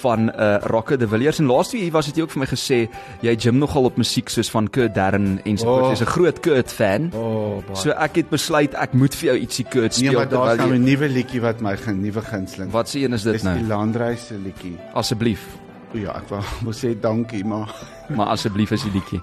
van 0.00 0.28
'n 0.28 0.32
uh, 0.36 0.58
Rocke 0.62 0.96
de 0.96 1.08
Villiers 1.08 1.38
en 1.38 1.46
laaste 1.46 1.76
week 1.76 1.92
was 1.92 2.06
dit 2.06 2.16
jy 2.16 2.22
ook 2.22 2.30
vir 2.30 2.40
my 2.40 2.46
gesê 2.46 2.88
jy 3.20 3.36
gym 3.36 3.58
nogal 3.58 3.84
op 3.84 3.96
musiek 3.96 4.28
soos 4.28 4.50
van 4.50 4.70
Kurt 4.70 4.94
Darren 4.94 5.40
en 5.44 5.58
so 5.58 5.64
voort. 5.64 5.82
Oh. 5.82 5.90
Jy's 5.90 6.00
'n 6.00 6.12
groot 6.16 6.40
Kurt 6.40 6.72
fan. 6.72 7.10
Oh, 7.14 7.62
so 7.72 7.90
ek 7.90 8.14
het 8.16 8.28
besluit 8.28 8.74
ek 8.74 8.92
moet 8.92 9.14
vir 9.14 9.26
jou 9.32 9.38
ietsie 9.38 9.64
Kurt 9.64 9.96
nee, 9.98 10.08
speel 10.08 10.18
nee, 10.18 10.28
terwyl 10.28 10.56
jy 10.56 10.76
'n 10.76 10.84
nuwe 10.84 11.08
liedjie 11.08 11.40
wat 11.40 11.60
my 11.60 11.76
nuwe 11.92 12.22
gunsteling. 12.22 12.70
Wat 12.70 12.88
se 12.88 12.98
een 12.98 13.12
is 13.12 13.22
dit 13.22 13.42
nou? 13.42 13.54
Dis 13.54 13.62
die 13.62 13.68
Landreise 13.68 14.34
liedjie. 14.38 14.76
Asseblief. 14.94 15.46
Ja, 15.92 16.16
ek 16.16 16.28
wou 16.64 16.72
sê 16.72 16.94
dankie, 17.00 17.44
maar 17.44 17.68
maar 18.16 18.26
asseblief 18.34 18.70
is 18.70 18.82
die 18.82 18.92
liedjie. 18.92 19.22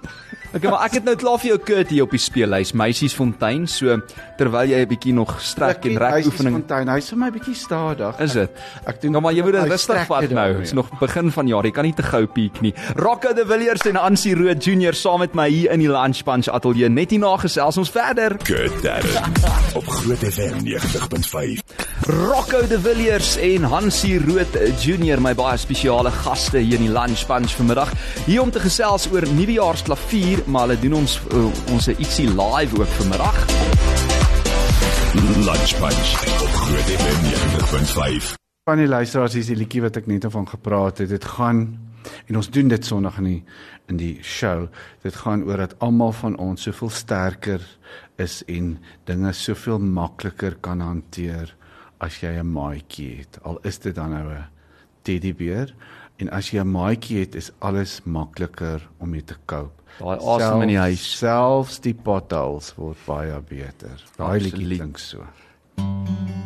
Okay, 0.56 0.72
maar 0.72 0.86
ek 0.88 0.94
het 1.02 1.04
nou 1.04 1.16
klaar 1.20 1.42
vir 1.42 1.50
jou 1.50 1.58
Kurt 1.60 1.90
hier 1.92 2.06
op 2.06 2.14
die 2.16 2.22
speellys, 2.22 2.72
Meisiesfontein, 2.72 3.66
so 3.68 3.98
terwyl 4.40 4.70
jy 4.70 4.80
'n 4.80 4.88
bietjie 4.88 5.14
nog 5.14 5.42
strek 5.42 5.86
en 5.86 5.98
rek 5.98 6.26
oefening. 6.26 6.56
Meisiesfontein, 6.56 6.88
hy's 6.88 7.10
vir 7.10 7.18
my 7.20 7.30
bietjie 7.32 7.56
stadig. 7.56 8.20
Is 8.20 8.34
dit? 8.34 8.50
Ek 8.88 9.02
dink 9.02 9.12
nou 9.14 9.22
maar 9.22 9.34
jy 9.34 9.44
moet 9.44 9.54
dit 9.54 9.72
rustig 9.72 10.06
vat 10.08 10.30
nou. 10.30 10.54
Dit 10.54 10.62
is 10.62 10.74
nog 10.74 10.90
begin 11.00 11.32
van 11.32 11.48
jaar, 11.48 11.64
jy 11.64 11.72
kan 11.72 11.84
nie 11.84 11.94
te 11.94 12.04
gou 12.04 12.26
piek 12.26 12.62
nie. 12.62 12.74
Rocco 12.96 13.34
de 13.34 13.46
Villiers 13.46 13.86
en 13.86 13.98
Ansie 13.98 14.36
Rood 14.36 14.64
Junior 14.64 14.94
saam 14.94 15.20
met 15.20 15.36
my 15.36 15.50
hier 15.50 15.72
in 15.72 15.80
die 15.80 15.90
Lunch 15.90 16.24
Punch 16.24 16.48
ateljee. 16.48 16.90
Net 16.90 17.12
hierna 17.12 17.38
gesels 17.38 17.78
ons 17.78 17.90
verder. 17.90 18.38
Kurt 18.38 18.82
Darren 18.82 19.34
op 19.76 19.86
Groot 19.88 20.24
FM 20.24 20.64
90.5. 20.64 21.60
Rocco 22.08 22.68
de 22.68 22.80
Villiers 22.80 23.38
en 23.38 23.64
Hansie 23.64 24.18
Rood 24.20 24.82
Junior, 24.82 25.22
my 25.22 25.34
baie 25.36 25.58
spesiale 25.58 26.12
gaste 26.12 26.58
hier 26.58 26.80
in 26.80 26.88
die 26.88 26.94
Lunch 26.94 27.26
Punch 27.28 27.52
vanmiddag. 27.52 27.92
Hier 28.26 28.42
om 28.42 28.52
te 28.52 28.60
gesels 28.78 29.08
oor 29.10 29.26
nuwejaarsklavier, 29.34 30.44
maar 30.46 30.68
hulle 30.68 30.76
doen 30.78 31.00
ons 31.00 31.16
uh, 31.34 31.48
ons 31.74 31.88
ietsie 31.90 32.28
live 32.30 32.78
ook 32.78 32.92
vanmiddag. 33.00 33.38
Lunch 35.18 35.74
Punch 35.82 36.12
op 36.44 36.60
Groot 36.60 36.92
FM 37.00 37.24
90.5. 37.26 38.28
Van 38.70 38.78
die 38.78 38.86
luisteraars 38.86 39.40
is 39.40 39.50
die 39.50 39.58
liedjie 39.58 39.82
wat 39.82 39.98
ek 39.98 40.06
net 40.12 40.30
van 40.30 40.46
gepraat 40.46 41.02
het. 41.02 41.10
Dit 41.10 41.26
gaan 41.26 41.64
en 42.30 42.38
ons 42.38 42.52
doen 42.54 42.70
dit 42.70 42.86
Sondag 42.86 43.18
in 43.24 43.32
die 43.32 43.42
in 43.90 43.98
die 43.98 44.14
show. 44.22 44.68
Dit 45.02 45.18
gaan 45.24 45.48
oor 45.50 45.66
dat 45.66 45.74
almal 45.82 46.14
van 46.20 46.38
ons 46.38 46.70
soveel 46.70 46.94
sterker 46.94 47.66
is 48.22 48.44
en 48.46 48.76
dinge 49.10 49.34
soveel 49.34 49.82
makliker 49.82 50.60
kan 50.62 50.86
hanteer 50.86 51.56
as 51.98 52.22
jy 52.22 52.38
'n 52.38 52.54
maatjie 52.54 53.26
het. 53.26 53.42
Al 53.42 53.58
is 53.64 53.82
dit 53.82 53.96
dan 53.96 54.14
nou 54.14 54.28
'n 54.38 54.46
teddybeer 55.02 55.74
en 56.18 56.30
as 56.30 56.52
jy 56.52 56.62
'n 56.62 56.72
maatjie 56.72 57.20
het, 57.20 57.36
is 57.36 57.52
alles 57.60 58.02
makliker 58.06 58.88
om 58.98 59.10
mee 59.10 59.24
te 59.24 59.36
cope. 59.46 59.84
Daai 60.00 60.18
asem 60.18 60.62
in 60.62 60.68
die 60.68 60.78
huis, 60.78 61.18
selfs 61.18 61.80
die 61.80 61.94
potholes 61.94 62.74
word 62.78 62.98
baie 63.06 63.42
beter. 63.42 64.04
Daai 64.18 64.40
liedjie 64.40 64.78
klink 64.78 64.98
so. 64.98 65.26
Mm. 65.78 66.37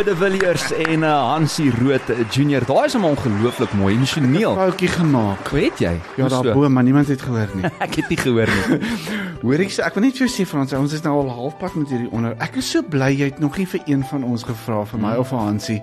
Rocco 0.00 0.12
de 0.12 0.16
Villiers 0.16 0.72
en 0.72 1.02
uh, 1.02 1.08
Hansie 1.08 1.70
Rood 1.70 2.00
Junior. 2.30 2.64
Daai 2.64 2.86
is 2.86 2.94
hom 2.96 3.04
ongelooflik 3.04 3.72
mooi 3.76 3.94
emosioneel. 3.94 4.54
Foutjie 4.56 4.88
gemaak. 4.88 5.48
Hoe 5.52 5.58
het 5.60 5.82
jy? 5.82 5.90
Ja, 6.16 6.28
daarbo, 6.28 6.68
maar 6.68 6.82
niemand 6.82 7.08
het 7.08 7.20
gehoor 7.20 7.50
nie. 7.54 7.68
Ek 7.84 7.98
het 7.98 8.08
nie 8.08 8.16
gehoor 8.16 8.48
nie. 8.48 8.78
Hoor 9.42 9.60
ek 9.60 9.74
sê 9.74 9.84
ek 9.84 9.98
wil 9.98 10.06
net 10.06 10.16
vir 10.16 10.24
jou 10.24 10.30
sê 10.32 10.46
Frans, 10.48 10.72
ons 10.78 10.94
is 10.96 11.04
nou 11.04 11.18
al 11.20 11.28
halfpad 11.36 11.76
met 11.76 11.92
hierdie 11.92 12.08
onder. 12.16 12.32
Ek 12.40 12.56
is 12.62 12.70
so 12.72 12.80
bly 12.80 13.10
jy 13.12 13.28
het 13.28 13.42
nog 13.44 13.58
nie 13.60 13.66
vir 13.68 13.82
een 13.92 14.06
van 14.08 14.24
ons 14.24 14.46
gevra 14.48 14.78
vir 14.88 15.02
my 15.04 15.12
of 15.20 15.28
vir 15.34 15.42
Hansie. 15.42 15.78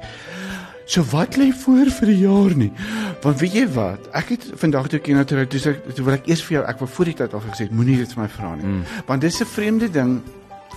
So 0.89 1.05
wat 1.11 1.37
lê 1.37 1.51
voor 1.65 1.93
vir 1.99 2.13
die 2.13 2.17
jaar 2.23 2.57
nie? 2.57 2.71
Want 3.21 3.43
weet 3.43 3.59
jy 3.59 3.67
wat? 3.75 4.09
Ek 4.17 4.33
het 4.33 4.49
vandag 4.63 4.89
toe 4.89 4.97
ek 4.97 5.11
na 5.13 5.27
toe 5.29 5.45
toe 5.45 5.61
sê 5.61 5.75
toe 5.91 6.07
wil 6.09 6.17
ek 6.17 6.31
eers 6.31 6.41
vir 6.47 6.57
jou 6.57 6.65
ek 6.73 6.81
wou 6.81 6.89
voor 6.95 7.13
die 7.13 7.17
tyd 7.21 7.37
al 7.37 7.45
gesê 7.51 7.67
het, 7.67 7.77
moenie 7.81 8.01
dit 8.01 8.17
vir 8.17 8.23
my 8.23 8.29
vra 8.33 8.55
nie. 8.57 8.65
Mm. 8.65 8.83
Want 9.11 9.29
dis 9.29 9.41
'n 9.45 9.53
vreemde 9.53 9.93
ding 9.93 10.17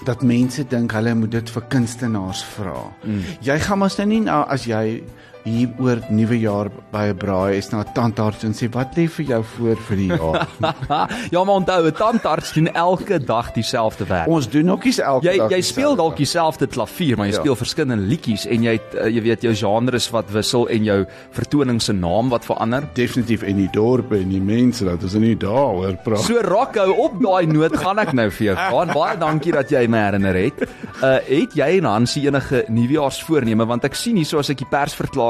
dat 0.04 0.22
mense 0.22 0.64
dink 0.68 0.92
hulle 0.96 1.14
moet 1.14 1.30
dit 1.30 1.50
vir 1.50 1.66
kunstenaars 1.68 2.44
vra. 2.56 2.86
Mm. 3.04 3.24
Jy 3.44 3.58
gaan 3.66 3.78
mos 3.82 3.98
nou 4.00 4.08
nie 4.08 4.20
nou 4.24 4.40
as 4.48 4.64
jy 4.68 5.02
hier 5.44 5.68
oor 5.78 5.98
nuwe 6.10 6.38
jaar 6.40 6.68
by 6.92 7.06
'n 7.10 7.16
braai 7.16 7.56
is 7.56 7.70
na 7.72 7.80
'n 7.80 7.92
tandarts 7.94 8.44
en 8.44 8.52
sê 8.52 8.68
wat 8.72 8.94
lê 8.96 9.08
vir 9.08 9.24
jou 9.26 9.42
voor 9.44 9.76
vir 9.76 9.96
die 9.96 10.06
jaar? 10.08 10.48
ja, 11.34 11.44
maar 11.44 11.54
onthou, 11.54 11.86
'n 11.86 11.92
tandarts 11.92 12.52
doen 12.52 12.68
elke 12.74 13.18
dag 13.24 13.52
dieselfde 13.52 14.04
werk. 14.06 14.28
Ons 14.28 14.48
doen 14.48 14.70
ook 14.70 14.84
nie 14.84 14.94
elke 15.02 15.26
Jy 15.30 15.36
dag. 15.36 15.50
jy 15.50 15.60
speel 15.60 15.96
dalk 15.96 16.16
dieselfde 16.16 16.66
klavier, 16.66 17.16
maar 17.16 17.26
jy 17.26 17.32
Ja. 17.34 17.40
speel 17.40 17.56
verskillende 17.56 18.04
liedjies 18.04 18.46
en 18.46 18.62
jy 18.62 18.72
het, 18.72 18.94
uh, 18.94 19.06
jy 19.08 19.22
weet 19.22 19.42
jou 19.42 19.54
genres 19.54 20.10
wat 20.10 20.30
wissel 20.30 20.66
en 20.68 20.84
jou 20.84 21.06
vertoning 21.32 21.80
se 21.82 21.92
naam 21.92 22.28
wat 22.28 22.44
verander. 22.44 22.82
definitief 22.94 23.42
in 23.42 23.56
die 23.56 23.68
dorpe 23.72 24.16
en 24.16 24.28
die 24.28 24.40
mense 24.40 24.84
dat 24.84 25.02
ons 25.02 25.14
nie 25.14 25.36
daaroor 25.36 25.96
praat. 26.04 26.20
So 26.20 26.40
Rocco 26.42 26.92
op 26.92 27.20
daai 27.22 27.46
noot 27.46 27.76
gaan 27.76 27.98
ek 27.98 28.12
nou 28.12 28.30
vir 28.30 28.46
jou. 28.46 28.80
En 28.82 28.88
Baie 28.94 29.16
dankie 29.18 29.52
dat 29.52 29.70
jy 29.70 29.86
my 29.88 29.98
herinner 29.98 30.34
het. 30.34 30.68
Uh 31.02 31.18
het 31.26 31.54
jy 31.54 31.78
en 31.78 31.84
Hansie 31.84 32.26
enige 32.26 32.64
nuwejaarsvoorneme 32.68 33.66
want 33.66 33.84
ek 33.84 33.94
sien 33.94 34.16
hier 34.16 34.24
so 34.26 34.38
as 34.38 34.50
ek 34.50 34.58
die 34.58 34.66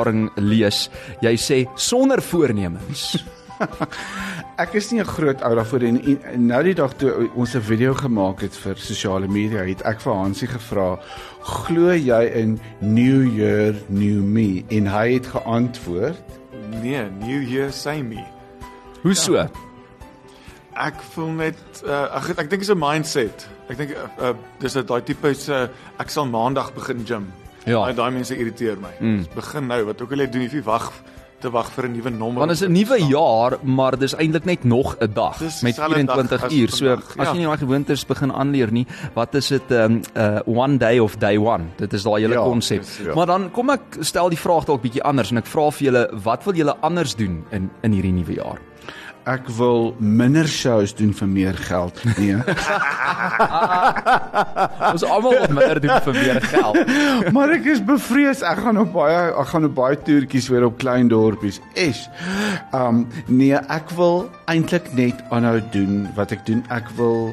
persverklaring 0.01 0.31
lees, 0.37 0.89
jy 1.23 1.37
sê 1.37 1.67
sonder 1.77 2.21
voornemens. 2.23 3.19
Ek 4.63 4.75
is 4.75 4.91
nie 4.91 5.01
'n 5.01 5.05
groot 5.05 5.43
ou 5.43 5.55
daarvoor 5.55 5.83
en, 5.85 6.01
en, 6.01 6.19
en 6.33 6.47
nou 6.47 6.63
die 6.65 6.75
dag 6.75 6.95
toe 6.97 7.29
ons 7.35 7.55
'n 7.55 7.61
video 7.61 7.95
gemaak 7.95 8.41
het 8.41 8.57
vir 8.57 8.77
sosiale 8.77 9.29
media, 9.29 9.65
het 9.65 9.83
ek 9.85 10.01
vir 10.01 10.15
Hansie 10.15 10.49
gevra, 10.49 10.99
"Glo 11.43 11.93
jy 11.93 12.25
in 12.35 12.61
New 12.81 13.29
Year, 13.37 13.75
New 13.89 14.23
Me?" 14.23 14.65
En 14.71 14.87
hy 14.87 15.15
het 15.15 15.27
geantwoord, 15.27 16.25
Nee, 16.83 17.05
New 17.19 17.43
Year 17.43 17.73
same 17.73 18.03
me. 18.03 18.25
Hoe 19.03 19.15
so? 19.15 19.37
Ek 20.75 20.95
voel 21.13 21.33
net 21.35 21.59
uh, 21.85 22.17
ek 22.17 22.39
ek 22.39 22.51
dink 22.51 22.63
dit 22.63 22.69
is 22.69 22.71
'n 22.71 22.79
mindset. 22.79 23.49
Ek 23.69 23.77
dink 23.77 23.91
uh, 23.91 24.31
uh, 24.31 24.35
dis 24.61 24.77
'n 24.77 24.87
daai 24.87 25.03
tipe 25.03 25.35
se 25.35 25.53
uh, 25.53 25.69
ek 25.99 26.11
sal 26.11 26.27
maandag 26.27 26.73
begin 26.75 27.05
gym. 27.05 27.27
Ja. 27.65 27.85
Daai 27.85 27.95
daai 27.95 28.11
mense 28.11 28.37
irriteer 28.37 28.77
my. 28.81 28.93
Mm. 29.01 29.27
Begin 29.35 29.67
nou, 29.67 29.85
wat 29.85 30.01
ook 30.03 30.13
al 30.13 30.19
jy 30.19 30.31
doen, 30.31 30.43
jy 30.49 30.63
wag 30.63 30.93
te 31.41 31.49
wag 31.51 31.71
vir 31.73 31.85
'n 31.89 31.93
nuwe 31.93 32.11
nommer. 32.11 32.39
Want 32.39 32.51
is 32.51 32.61
'n 32.63 32.73
nuwe 32.73 32.99
jaar, 33.09 33.59
maar 33.63 33.97
dis 33.99 34.15
eintlik 34.15 34.45
net 34.45 34.65
nog 34.65 34.97
'n 35.01 35.13
dag 35.13 35.39
Dis 35.39 35.63
met 35.63 35.75
dieselfde 35.75 36.05
dag 36.05 36.15
24 36.17 36.43
as 36.45 36.53
uur. 36.53 36.69
So 36.69 36.85
vandag, 36.87 37.09
as 37.19 37.27
ja. 37.27 37.33
jy 37.33 37.39
nie 37.39 37.47
daai 37.47 37.57
gewoontes 37.59 38.07
begin 38.07 38.33
aanleer 38.33 38.73
nie, 38.73 38.87
wat 39.15 39.35
is 39.35 39.49
dit 39.49 39.71
um 39.71 40.01
uh 40.17 40.39
one 40.45 40.77
day 40.77 40.99
of 40.99 41.17
day 41.17 41.37
one? 41.39 41.65
Dit 41.77 41.93
is 41.93 42.03
daai 42.03 42.21
hele 42.21 42.35
Ja, 42.35 42.43
konsep. 42.43 42.81
dis- 42.81 43.01
ja. 43.05 43.15
Maar 43.15 43.27
dan 43.27 43.51
kom 43.51 43.71
ek 43.71 43.81
stel 44.01 44.29
die 44.29 44.39
vraag 44.39 44.65
dalk 44.65 44.83
bietjie 44.83 45.03
anders 45.03 45.31
en 45.31 45.37
ek 45.39 45.47
vra 45.47 45.71
vir 45.71 45.85
julle, 45.93 46.09
wat 46.23 46.45
wil 46.45 46.55
julle 46.55 46.77
anders 46.81 47.15
doen 47.17 47.45
in 47.51 47.71
in 47.83 47.93
hierdie 47.93 48.13
nuwe 48.13 48.35
jaar? 48.35 48.59
"Ek 49.31 49.49
wil 49.57 49.95
minder 49.99 50.49
shows 50.49 50.95
doen 50.95 51.15
vir 51.15 51.29
meer 51.29 51.55
geld." 51.55 52.03
Nee. 52.19 52.37
Ons 54.93 55.05
almal 55.05 55.37
wil 55.39 55.55
minder 55.55 55.81
doen 55.81 56.01
vir 56.09 56.19
meer 56.19 56.43
geld. 56.43 56.79
maar 57.37 57.53
ek 57.55 57.69
is 57.75 57.83
bevrees. 57.85 58.43
Ek 58.43 58.63
gaan 58.65 58.81
op 58.83 58.93
baie 58.97 59.21
ek 59.31 59.53
gaan 59.53 59.69
op 59.69 59.77
baie 59.79 59.99
toertjies 60.09 60.51
weer 60.53 60.67
op 60.67 60.79
klein 60.83 61.11
dorpies. 61.13 61.61
Es. 61.75 62.07
Um 62.77 63.07
nee, 63.27 63.55
ek 63.55 63.95
wil 63.99 64.25
eintlik 64.51 64.91
net 64.99 65.23
aanhou 65.31 65.61
doen 65.75 66.05
wat 66.19 66.35
ek 66.37 66.45
doen. 66.49 66.65
Ek 66.75 66.91
wil 66.99 67.31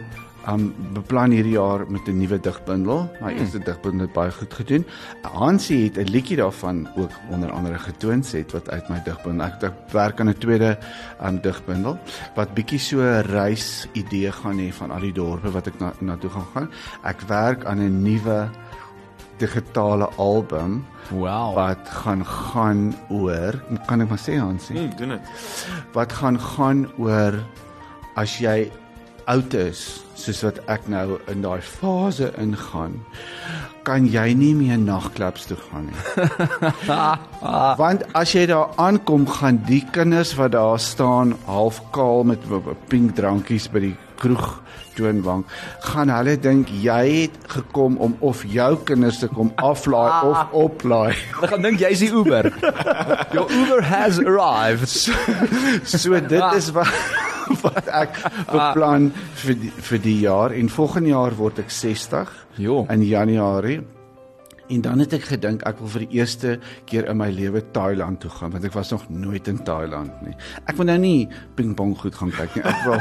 um 0.48 0.74
beplan 0.94 1.32
hierdie 1.32 1.54
jaar 1.58 1.86
met 1.92 2.08
'n 2.08 2.18
nuwe 2.18 2.40
digbundel. 2.40 3.10
My 3.22 3.32
Hmm. 3.32 3.40
eerste 3.40 3.60
digbundel 3.60 4.06
het 4.08 4.14
baie 4.14 4.32
goed 4.32 4.54
gedoen. 4.54 4.86
Hansie 5.22 5.84
het 5.84 5.98
'n 5.98 6.12
liedjie 6.12 6.38
daarvan 6.38 6.88
ook 6.96 7.12
onder 7.30 7.52
andere 7.52 7.78
getoon 7.80 8.24
set 8.24 8.52
wat 8.52 8.70
uit 8.70 8.90
my 8.90 9.02
digbundel. 9.04 9.46
Ek, 9.48 9.64
ek 9.64 9.74
werk 9.92 10.20
aan 10.20 10.30
'n 10.30 10.38
tweede 10.38 10.78
um 11.22 11.42
digbundel 11.42 11.98
wat 12.36 12.54
bietjie 12.54 12.80
so 12.80 12.98
'n 13.00 13.22
reis 13.22 13.88
idee 13.94 14.32
gaan 14.32 14.58
hê 14.60 14.72
van 14.74 14.92
al 14.92 15.00
die 15.02 15.14
dorpe 15.14 15.52
wat 15.52 15.68
ek 15.68 15.80
na 15.80 15.94
na 16.02 16.16
toe 16.18 16.30
gaan 16.30 16.46
gaan. 16.54 16.70
Ek 17.04 17.22
werk 17.28 17.66
aan 17.66 17.80
'n 17.80 18.02
nuwe 18.04 18.50
digitale 19.38 20.10
album 20.18 20.86
Wow. 21.12 21.54
wat 21.56 21.90
gaan 21.90 22.26
gaan 22.26 22.96
oor 23.10 23.54
kan 23.86 24.02
ek 24.02 24.10
maar 24.10 24.18
sê 24.20 24.38
Hansie 24.40 24.78
Hmm, 24.78 24.96
doen 24.98 25.10
dit. 25.10 25.20
wat 25.94 26.12
gaan 26.14 26.40
gaan 26.40 26.88
oor 26.98 27.34
as 28.16 28.38
jy 28.40 28.72
oud 29.28 29.54
is 29.60 29.84
soos 30.18 30.40
wat 30.46 30.60
ek 30.72 30.88
nou 30.92 31.20
in 31.32 31.44
daai 31.46 31.62
fase 31.62 32.32
ingaan 32.42 32.98
kan 33.88 34.08
jy 34.12 34.26
nie 34.40 34.54
meer 34.58 34.80
nagklubs 34.82 35.48
toe 35.50 35.58
gaan 35.68 35.90
nie 35.90 36.28
want 37.82 38.06
as 38.22 38.36
jy 38.36 38.46
daar 38.52 38.74
aankom 38.88 39.28
gaan 39.38 39.60
die 39.68 39.84
kinders 39.96 40.34
wat 40.40 40.56
daar 40.56 40.80
staan 40.84 41.36
half 41.48 41.82
kaal 41.96 42.24
met 42.32 42.48
pink 42.92 43.16
drankies 43.20 43.70
by 43.72 43.84
die 43.90 43.96
kroeg 44.18 44.50
toonbank 44.98 45.52
gaan 45.92 46.12
hulle 46.16 46.36
dink 46.48 46.72
jy 46.84 47.04
het 47.06 47.38
gekom 47.54 48.00
om 48.04 48.18
of 48.32 48.44
jou 48.50 48.72
kinders 48.90 49.22
te 49.22 49.30
kom 49.32 49.52
aflaai 49.62 50.10
of 50.32 50.60
oplaai 50.66 51.14
Hulle 51.38 51.52
gaan 51.54 51.68
dink 51.68 51.84
jy's 51.84 52.02
die 52.02 52.10
Uber. 52.10 52.50
Your 53.36 53.46
Uber 53.52 53.84
has 53.86 54.18
arrived. 54.20 54.90
So 54.90 56.18
dit 56.18 56.54
is 56.58 56.72
wat 56.74 57.37
wat 57.66 57.88
ek 57.88 58.18
beplan 58.52 59.12
vir 59.44 59.60
die, 59.62 59.72
vir 59.90 60.02
die 60.04 60.18
jaar 60.24 60.56
en 60.56 60.70
volgende 60.70 61.14
jaar 61.14 61.36
word 61.38 61.62
ek 61.64 61.72
60 61.72 62.34
Jo. 62.58 62.86
in 62.90 63.06
Januarie. 63.06 63.80
En 64.68 64.82
dan 64.84 65.00
het 65.00 65.14
ek 65.16 65.30
gedink 65.30 65.64
ek 65.68 65.80
wil 65.80 65.92
vir 65.94 66.04
die 66.08 66.20
eerste 66.20 66.58
keer 66.90 67.08
in 67.08 67.22
my 67.22 67.30
lewe 67.32 67.62
Thailand 67.72 68.20
toe 68.24 68.32
gaan 68.34 68.52
want 68.52 68.66
ek 68.68 68.76
was 68.76 68.92
nog 68.92 69.06
nooit 69.10 69.48
in 69.48 69.62
Thailand 69.64 70.12
nie. 70.26 70.36
Ek 70.68 70.76
wil 70.80 70.90
nou 70.92 70.98
nie 71.00 71.28
pingpong 71.56 71.96
goed 72.02 72.16
gaan 72.20 72.34
kyk 72.36 72.60
nie. 72.60 72.66
Ek 72.68 72.84
wil 72.88 73.00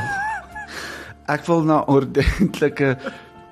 ek 1.35 1.47
wil 1.49 1.65
na 1.67 1.81
ordentlike 1.91 2.95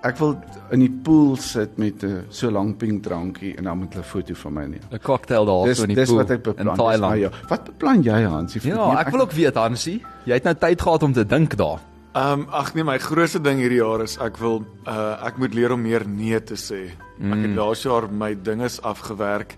ek 0.04 0.18
wil 0.20 0.34
in 0.74 0.82
die 0.84 0.90
pool 1.04 1.36
sit 1.40 1.78
met 1.80 2.02
'n 2.04 2.26
so 2.30 2.50
lank 2.50 2.78
pink 2.78 3.02
drankie 3.02 3.54
en 3.56 3.64
dan 3.64 3.78
met 3.78 3.96
'n 3.96 4.02
foto 4.02 4.34
van 4.34 4.52
my 4.52 4.64
neem. 4.66 4.80
'n 4.92 4.98
Cocktail 5.02 5.44
daar 5.44 5.64
Dis 5.66 5.76
so 5.78 5.82
in 5.84 5.88
die 5.88 5.96
dis 5.96 6.08
pool 6.08 6.18
wat 6.18 6.30
ek 6.30 6.42
beplan. 6.42 6.66
in 6.66 6.72
Dis 6.74 6.78
my 6.78 6.84
Thailand. 6.84 7.20
jaar. 7.20 7.32
Wat 7.48 7.64
beplan 7.64 8.02
jy 8.02 8.22
Hansie? 8.24 8.60
Ja, 8.64 9.00
ek 9.00 9.08
wil 9.10 9.20
ook 9.20 9.32
weet 9.32 9.54
Hansie, 9.54 10.02
jy 10.24 10.32
het 10.34 10.44
nou 10.44 10.54
tyd 10.54 10.80
gehad 10.82 11.02
om 11.02 11.12
te 11.12 11.24
dink 11.26 11.56
daar. 11.56 11.80
Ehm 12.14 12.40
um, 12.40 12.46
ag 12.50 12.74
nee, 12.74 12.84
my 12.84 12.98
grootste 12.98 13.40
ding 13.40 13.58
hierdie 13.58 13.78
jaar 13.82 14.00
is 14.02 14.18
ek 14.18 14.36
wil 14.38 14.64
uh 14.86 15.26
ek 15.26 15.38
moet 15.38 15.54
leer 15.54 15.72
om 15.72 15.82
meer 15.82 16.06
nee 16.08 16.40
te 16.42 16.54
sê. 16.54 16.90
Mm. 17.18 17.32
Ek 17.32 17.38
het 17.48 17.56
laas 17.56 17.82
jaar 17.82 18.08
my 18.12 18.36
dinges 18.42 18.80
afgewerk. 18.82 19.56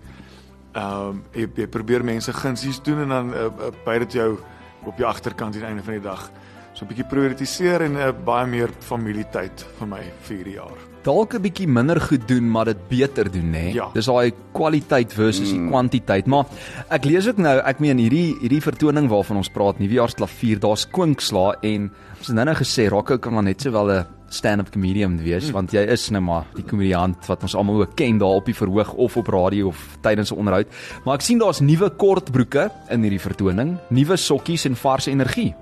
Ehm 0.73 1.09
um, 1.09 1.23
jy, 1.33 1.47
jy 1.55 1.67
probeer 1.67 2.03
mense 2.03 2.33
gunsies 2.33 2.79
doen 2.83 2.99
en 3.01 3.09
dan 3.09 3.29
uh, 3.33 3.43
uh, 3.45 3.71
by 3.85 3.99
dit 3.99 4.13
jou 4.13 4.37
op 4.85 4.97
jou 4.97 5.07
agterkant 5.09 5.53
aan 5.55 5.59
die 5.61 5.67
einde 5.69 5.83
van 5.83 5.93
die 5.93 6.01
dag. 6.01 6.31
So 6.77 6.85
'n 6.85 6.91
bietjie 6.91 7.07
prioritiseer 7.09 7.81
en 7.87 7.95
uh, 7.97 8.11
baie 8.13 8.45
meer 8.45 8.69
familietyd 8.85 9.63
vir 9.79 9.87
my 9.89 10.01
vir 10.27 10.35
hierdie 10.35 10.57
jaar. 10.59 10.75
Dalk 11.01 11.33
'n 11.33 11.41
bietjie 11.41 11.65
minder 11.65 11.97
goed 11.99 12.27
doen, 12.27 12.51
maar 12.51 12.65
dit 12.65 12.77
beter 12.87 13.31
doen, 13.31 13.49
nê? 13.49 13.73
Ja. 13.73 13.89
Dis 13.95 14.05
daai 14.05 14.31
kwaliteit 14.53 15.11
versus 15.11 15.49
die 15.49 15.63
kwantiteit. 15.69 16.27
Maar 16.27 16.45
ek 16.93 17.05
lees 17.05 17.27
ook 17.27 17.41
nou, 17.41 17.57
ek 17.65 17.79
meen 17.79 17.97
hierdie 17.97 18.37
hierdie 18.43 18.61
vertoning 18.61 19.09
waarvan 19.09 19.37
ons 19.37 19.49
praat, 19.49 19.79
nuwejaarsklavier, 19.79 20.59
daar's 20.59 20.85
kwinkslaa 20.85 21.57
en 21.63 21.89
ons 22.19 22.27
het 22.27 22.35
nou 22.35 22.45
nou 22.45 22.55
gesê 22.55 22.89
Rocco 22.89 23.17
kan 23.17 23.33
maar 23.33 23.43
net 23.49 23.61
sowel 23.61 23.89
'n 23.89 24.05
stand-up 24.29 24.69
comedian 24.69 25.17
wees, 25.17 25.49
want 25.49 25.71
jy 25.71 25.81
is 25.81 26.11
nou 26.11 26.21
maar 26.21 26.45
die 26.53 26.63
komediant 26.63 27.25
wat 27.25 27.41
ons 27.41 27.55
almal 27.55 27.81
ook 27.81 27.95
ken 27.95 28.19
daar 28.19 28.37
op 28.37 28.45
die 28.45 28.53
verhoog 28.53 28.93
of 28.93 29.17
op 29.17 29.27
radio 29.27 29.69
of 29.69 29.97
tydens 30.03 30.31
'n 30.31 30.37
onderhoud. 30.37 30.67
Maar 31.05 31.15
ek 31.15 31.21
sien 31.21 31.39
daar's 31.39 31.59
nuwe 31.59 31.89
kortbroeke 31.89 32.69
in 32.91 33.01
hierdie 33.01 33.19
vertoning, 33.19 33.77
nuwe 33.89 34.15
sokkies 34.15 34.65
en 34.65 34.75
vars 34.75 35.07
energie. 35.07 35.55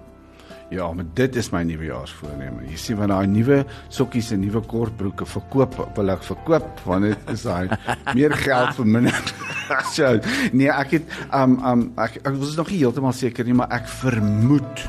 Ja, 0.74 0.88
maar 0.94 1.06
dit 1.14 1.36
is 1.36 1.52
my 1.54 1.62
nuwejaarsvoorneme. 1.64 2.66
Jy 2.72 2.78
sien 2.82 2.98
van 2.98 3.12
daai 3.14 3.28
nuwe 3.30 3.60
sokkies 3.94 4.32
en 4.34 4.42
nuwe 4.42 4.64
kortbroeke 4.66 5.28
verkoop, 5.30 5.78
wil 5.96 6.14
ek 6.16 6.26
verkoop 6.26 6.82
want 6.88 7.06
dit 7.06 7.32
is 7.36 7.46
daai 7.46 7.70
meer 8.18 8.34
geld 8.42 8.74
vir 8.80 8.90
minder. 8.98 9.34
so, 9.96 10.16
nee, 10.54 10.72
ek 10.74 10.98
het 10.98 11.18
um 11.30 11.60
um 11.62 11.88
ek 12.02 12.18
ek 12.24 12.38
was 12.42 12.58
nog 12.58 12.74
nie 12.74 12.82
heeltemal 12.82 13.14
seker 13.14 13.46
nie, 13.46 13.58
maar 13.58 13.74
ek 13.78 13.90
vermoed 14.02 14.88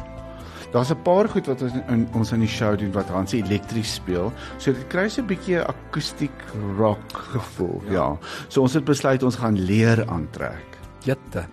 Daar's 0.77 0.91
'n 0.91 1.03
paar 1.03 1.29
goed 1.29 1.47
wat 1.47 1.63
ons 1.63 1.73
in 1.89 2.09
ons 2.13 2.33
in 2.33 2.41
die 2.41 2.49
show 2.49 2.77
doen 2.77 2.93
wat 2.93 3.09
Hansie 3.09 3.43
elektries 3.45 3.95
speel. 3.95 4.33
So 4.59 4.73
dit 4.73 4.87
kry 4.93 5.09
so 5.09 5.23
'n 5.23 5.27
bietjie 5.27 5.61
akoestiek 5.61 6.45
rock 6.77 7.13
gevoel. 7.13 7.83
Ja. 7.87 7.93
ja. 7.93 8.19
So 8.49 8.61
ons 8.61 8.75
het 8.75 8.85
besluit 8.85 9.23
ons 9.23 9.37
gaan 9.37 9.59
leer 9.59 10.05
aantrek. 10.07 10.77
Jette. 11.05 11.47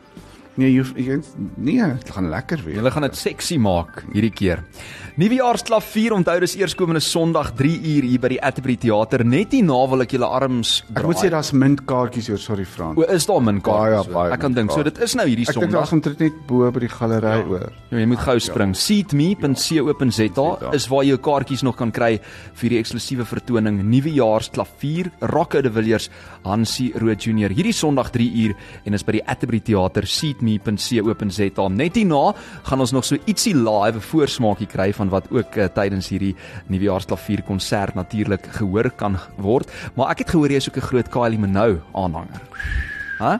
Nee, 0.55 0.69
jy 0.69 0.77
hoef- 0.83 0.93
jy 0.95 1.15
nee, 1.57 1.81
dit 1.98 2.10
gaan 2.13 2.29
lekker 2.29 2.60
wees. 2.63 2.75
Hulle 2.77 2.91
gaan 2.91 3.01
dit 3.07 3.15
seksie 3.17 3.57
maak 3.60 4.03
hierdie 4.13 4.29
keer. 4.31 4.60
Nuwejaarsklavier 5.17 6.13
onthou 6.13 6.39
dis 6.41 6.55
eerskomende 6.57 7.00
Sondag 7.01 7.51
3 7.57 7.72
uur 7.79 8.03
hier 8.03 8.19
by 8.19 8.29
die 8.36 8.39
Atterbury 8.41 8.75
Theater. 8.77 9.24
Net 9.25 9.51
hierna 9.53 9.79
wil 9.89 10.01
ek 10.05 10.12
julle 10.13 10.25
arms 10.29 10.83
Ek 10.95 11.03
moet 11.05 11.17
sê 11.22 11.29
daar's 11.29 11.51
min 11.53 11.75
kaartjies 11.77 12.29
oor, 12.29 12.38
sorry 12.41 12.65
Frans. 12.65 12.98
O, 12.98 13.01
is 13.03 13.25
daar 13.29 13.41
min 13.41 13.62
kaartjies? 13.62 14.07
Baie, 14.10 14.13
baie 14.13 14.33
Ek 14.33 14.39
kan 14.41 14.53
dink. 14.53 14.72
So 14.72 14.83
dit 14.83 14.98
is 15.01 15.15
nou 15.15 15.25
hierdie 15.27 15.48
Ek 15.48 15.53
dink 15.53 15.63
Sondag. 15.63 15.79
daar's 15.79 15.93
omtrent 15.93 16.19
net 16.19 16.33
bo 16.48 16.69
by 16.72 16.79
die 16.79 16.89
galery 16.89 17.43
oor. 17.50 17.72
Ja, 17.91 17.98
jy 17.98 18.05
moet 18.10 18.19
gou 18.25 18.38
spring. 18.39 18.74
Seatme.co.za 18.75 20.74
is 20.74 20.88
waar 20.89 21.03
jy 21.05 21.13
jou 21.13 21.19
kaartjies 21.22 21.63
nog 21.65 21.77
kan 21.77 21.91
kry 21.93 22.19
vir 22.62 22.69
die 22.74 22.79
eksklusiewe 22.81 23.25
vertoning 23.25 23.81
Nuwejaars 23.83 24.50
klavier 24.53 25.12
Rocco 25.22 25.62
de 25.62 25.69
Villiers 25.74 26.10
Hansie 26.45 26.91
Rood 26.98 27.22
Junior 27.25 27.50
hierdie 27.53 27.74
Sondag 27.74 28.12
3 28.13 28.27
uur 28.45 28.55
en 28.86 28.93
is 28.98 29.03
by 29.05 29.12
die 29.19 29.24
Atterbury 29.25 29.60
Theater 29.62 30.03
seatme.co.za. 30.43 31.67
Net 31.69 31.95
hierna 31.95 32.33
gaan 32.63 32.79
ons 32.79 32.91
nog 32.91 33.05
so 33.05 33.17
ietsie 33.25 33.55
live 33.55 33.97
'n 33.97 34.01
voorsmaakie 34.01 34.67
kry 34.67 34.93
van 34.93 35.09
wat 35.09 35.29
ook 35.31 35.55
uh, 35.57 35.65
tydens 35.65 36.09
hierdie 36.09 36.35
Nuwejaars 36.67 37.05
klavier 37.05 37.41
konsert 37.43 37.95
natuurlik 37.95 38.47
gehoor 38.59 38.89
kan 38.91 39.17
word. 39.38 39.71
Maar 39.95 40.09
ek 40.12 40.19
het 40.19 40.29
gehoor 40.29 40.50
jy 40.50 40.57
is 40.57 40.69
ook 40.69 40.77
'n 40.77 40.88
groot 40.89 41.09
Kylie 41.09 41.39
Minogue 41.39 41.81
aanhanger. 41.93 42.41
Hæ? 43.19 43.39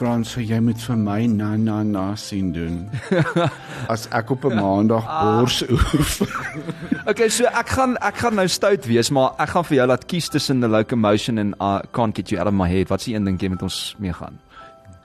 Frans, 0.00 0.30
so 0.32 0.40
jy 0.40 0.56
moet 0.64 0.80
vir 0.80 0.96
my 0.96 1.26
na 1.28 1.56
na 1.60 1.82
na 1.84 2.04
sien 2.16 2.52
doen. 2.54 2.88
As 3.92 4.06
ek 4.16 4.30
op 4.30 4.46
'n 4.48 4.56
maandag 4.56 5.04
bors 5.04 5.62
oef. 5.68 6.20
Okay, 7.10 7.28
so 7.28 7.44
ek 7.44 7.68
gaan 7.68 7.96
ek 8.00 8.16
gaan 8.22 8.34
nou 8.34 8.46
stout 8.48 8.86
wees, 8.86 9.10
maar 9.10 9.34
ek 9.38 9.52
gaan 9.52 9.64
vir 9.64 9.76
jou 9.76 9.86
laat 9.86 10.06
kies 10.06 10.28
tussen 10.28 10.60
the 10.60 10.68
locomotion 10.68 11.38
en 11.38 11.54
uh, 11.60 11.80
can't 11.92 12.16
get 12.16 12.30
you 12.30 12.38
out 12.40 12.48
of 12.48 12.54
my 12.54 12.68
head. 12.68 12.88
Wat 12.88 13.00
is 13.00 13.10
die 13.10 13.14
een 13.14 13.24
ding 13.24 13.40
jy 13.40 13.48
met 13.48 13.62
ons 13.62 13.96
mee 13.98 14.12
gaan? 14.12 14.38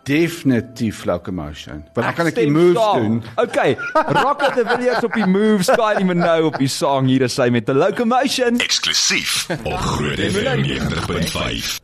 Definitief 0.06 1.06
locomotion. 1.06 1.80
Want 1.94 2.08
ek 2.12 2.16
kan 2.20 2.28
ek 2.30 2.36
die 2.38 2.52
moves 2.54 2.78
saam. 2.78 3.02
doen. 3.02 3.16
Okay, 3.42 3.74
Rocket 4.14 4.54
the 4.54 4.66
Villiers 4.70 5.04
op 5.08 5.18
die 5.18 5.26
moves, 5.26 5.72
Kylie 5.74 6.06
Minogue 6.06 6.52
op 6.52 6.60
die 6.62 6.70
sang 6.70 7.10
hier 7.10 7.26
is 7.26 7.34
sy 7.40 7.50
met 7.50 7.66
the 7.66 7.74
locomotion. 7.74 8.62
Eksklusief 8.62 9.48
op 9.64 9.74
Groot 9.82 10.22
FM 10.30 10.62
90.5. 10.70 11.82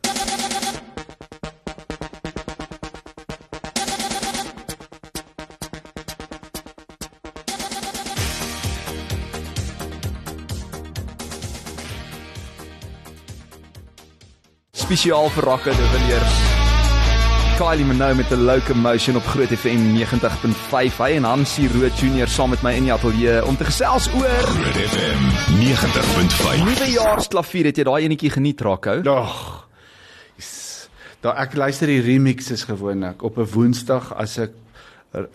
Spesiaal 14.72 15.28
vir 15.30 15.44
Rocket 15.44 15.76
the 15.76 15.88
Villiers. 15.92 16.61
Kylie 17.62 17.84
Minogue 17.86 18.14
met 18.14 18.28
the 18.28 18.36
locomotion 18.36 19.16
op 19.16 19.22
Groot 19.22 19.48
FM 19.48 19.94
90.5. 19.94 20.96
Hy 20.98 21.10
en 21.14 21.22
Hansie 21.22 21.68
Rood 21.70 21.94
Junior 22.00 22.26
saam 22.26 22.50
met 22.50 22.64
my 22.66 22.72
in 22.74 22.88
die 22.88 22.90
ateljee 22.92 23.36
om 23.46 23.54
te 23.56 23.68
gesels 23.68 24.08
oor 24.18 24.48
Groot 24.48 24.80
FM 24.82 25.28
90.5. 25.60 26.64
Nuwejaarsklavier. 26.66 27.68
Het 27.70 27.78
jy 27.78 27.84
daai 27.86 28.08
enetjie 28.08 28.32
geniet, 28.34 28.64
Rocco? 28.66 28.96
Ag. 29.14 29.36
Yes. 30.40 30.88
Daar 31.22 31.38
ek 31.44 31.54
luister 31.54 31.92
die 31.92 32.00
remixes 32.02 32.66
gewoonlik 32.66 33.22
op 33.22 33.38
'n 33.38 33.46
Woensdag 33.54 34.10
as 34.10 34.38
ek 34.42 34.58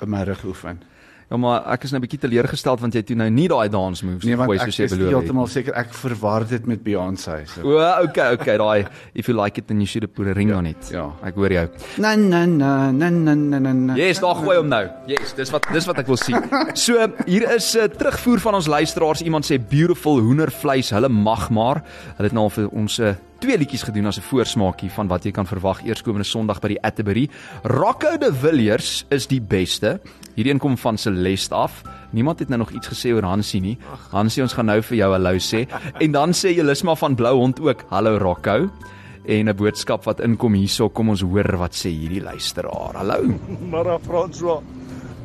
my 0.03 0.27
rug 0.27 0.43
oefen. 0.51 0.83
Ja, 1.29 1.35
maar 1.37 1.65
ek 1.73 1.83
is 1.83 1.91
nou 1.91 1.99
'n 1.99 2.05
bietjie 2.07 2.19
teleurgesteld 2.19 2.79
want 2.79 2.93
jy 2.93 2.99
het 2.99 3.09
nou 3.17 3.29
nie 3.29 3.47
daai 3.49 3.67
dance 3.69 4.05
moves 4.05 4.23
Nee, 4.23 4.33
ek 4.35 4.61
soos 4.61 4.77
jy 4.77 4.83
is 4.85 4.91
beloof 4.95 5.11
het. 5.11 5.13
heeltemal 5.17 5.47
seker 5.47 5.73
ek 5.75 5.93
verwar 5.93 6.47
dit 6.47 6.65
met 6.65 6.83
Beyoncé. 6.83 7.45
So. 7.45 7.61
O, 7.63 8.03
okay, 8.03 8.33
okay, 8.33 8.57
daai 8.57 8.87
if 9.13 9.27
you 9.27 9.35
like 9.43 9.57
it 9.59 9.67
then 9.67 9.79
you 9.81 9.85
should 9.85 10.03
have 10.03 10.13
put 10.13 10.27
a 10.27 10.33
ring 10.33 10.53
on 10.53 10.65
it. 10.65 10.89
ja. 10.91 11.11
Ek 11.23 11.35
hoor 11.35 11.49
jou. 11.49 11.67
Na 11.97 12.15
na 12.15 12.45
na 12.45 12.91
na 12.91 13.09
na 13.09 13.33
na 13.35 13.73
na. 13.73 13.95
Yes, 13.95 14.19
daar 14.19 14.35
gooi 14.35 14.55
hom 14.57 14.69
nou. 14.69 14.87
Yes, 15.07 15.33
dis 15.33 15.49
wat 15.51 15.65
dis 15.73 15.85
wat 15.85 15.97
ek 15.99 16.07
wil 16.07 16.17
sien. 16.17 16.41
So, 16.75 16.93
hier 17.25 17.51
is 17.55 17.75
'n 17.75 17.79
uh, 17.79 17.83
terugvoer 17.87 18.39
van 18.39 18.55
ons 18.55 18.67
luisteraars. 18.67 19.21
Iemand 19.21 19.45
sê 19.45 19.59
beautiful 19.59 20.19
hoendervleis, 20.19 20.89
hulle 20.91 21.09
mag 21.09 21.49
maar. 21.49 21.83
Hulle 22.15 22.29
het 22.29 22.33
nou 22.33 22.49
vir 22.49 22.69
ons 22.71 22.99
'n 22.99 23.03
uh, 23.03 23.15
twee 23.39 23.57
liedjies 23.57 23.83
gedoen 23.83 24.05
as 24.05 24.17
'n 24.17 24.21
voorsmaakie 24.21 24.89
van 24.91 25.07
wat 25.07 25.23
jy 25.23 25.31
kan 25.31 25.45
verwag 25.45 25.83
eerskomende 25.85 26.25
Sondag 26.25 26.59
by 26.59 26.67
die 26.67 26.81
Atterbury. 26.81 27.29
Rocco 27.63 28.17
de 28.17 28.33
Villiers 28.33 29.05
is 29.09 29.27
die 29.27 29.41
beste. 29.41 29.99
Hierdie 30.35 30.53
een 30.53 30.59
kom 30.59 30.77
van 30.77 30.97
Celeste 30.97 31.55
af. 31.55 31.81
Niemand 32.11 32.39
het 32.39 32.49
nou 32.49 32.59
nog 32.59 32.71
iets 32.71 32.87
gesê 32.87 33.13
oor 33.13 33.23
Hansie 33.23 33.61
nie. 33.61 33.77
Hansie, 34.11 34.43
ons 34.43 34.53
gaan 34.53 34.65
nou 34.65 34.81
vir 34.81 34.97
jou 34.97 35.11
hallo 35.11 35.37
sê. 35.37 35.67
En 35.99 36.11
dan 36.11 36.31
sê 36.31 36.55
Jelisma 36.55 36.95
van 36.95 37.15
Blou 37.15 37.35
Hond 37.35 37.59
ook 37.59 37.85
hallo 37.89 38.17
Rocco. 38.17 38.69
En 39.25 39.49
'n 39.49 39.55
boodskap 39.55 40.03
wat 40.03 40.19
inkom 40.19 40.53
hierso, 40.53 40.89
kom 40.89 41.09
ons 41.09 41.21
hoor 41.21 41.57
wat 41.57 41.73
sê 41.75 41.89
hierdie 41.89 42.21
luisteraar. 42.21 42.93
Hallo. 42.93 43.33
Maar 43.71 43.99
François, 43.99 44.61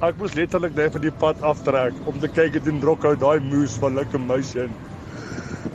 ek 0.01 0.17
moes 0.19 0.35
letterlik 0.35 0.75
net 0.75 0.93
van 0.93 1.01
die 1.01 1.13
pad 1.13 1.43
aftrek 1.43 1.93
om 2.05 2.19
te 2.19 2.29
kyk 2.29 2.55
het 2.55 2.81
drok 2.81 3.05
uit 3.05 3.21
daai 3.21 3.41
moves 3.41 3.79
van 3.79 3.95
locomotion. 3.95 4.71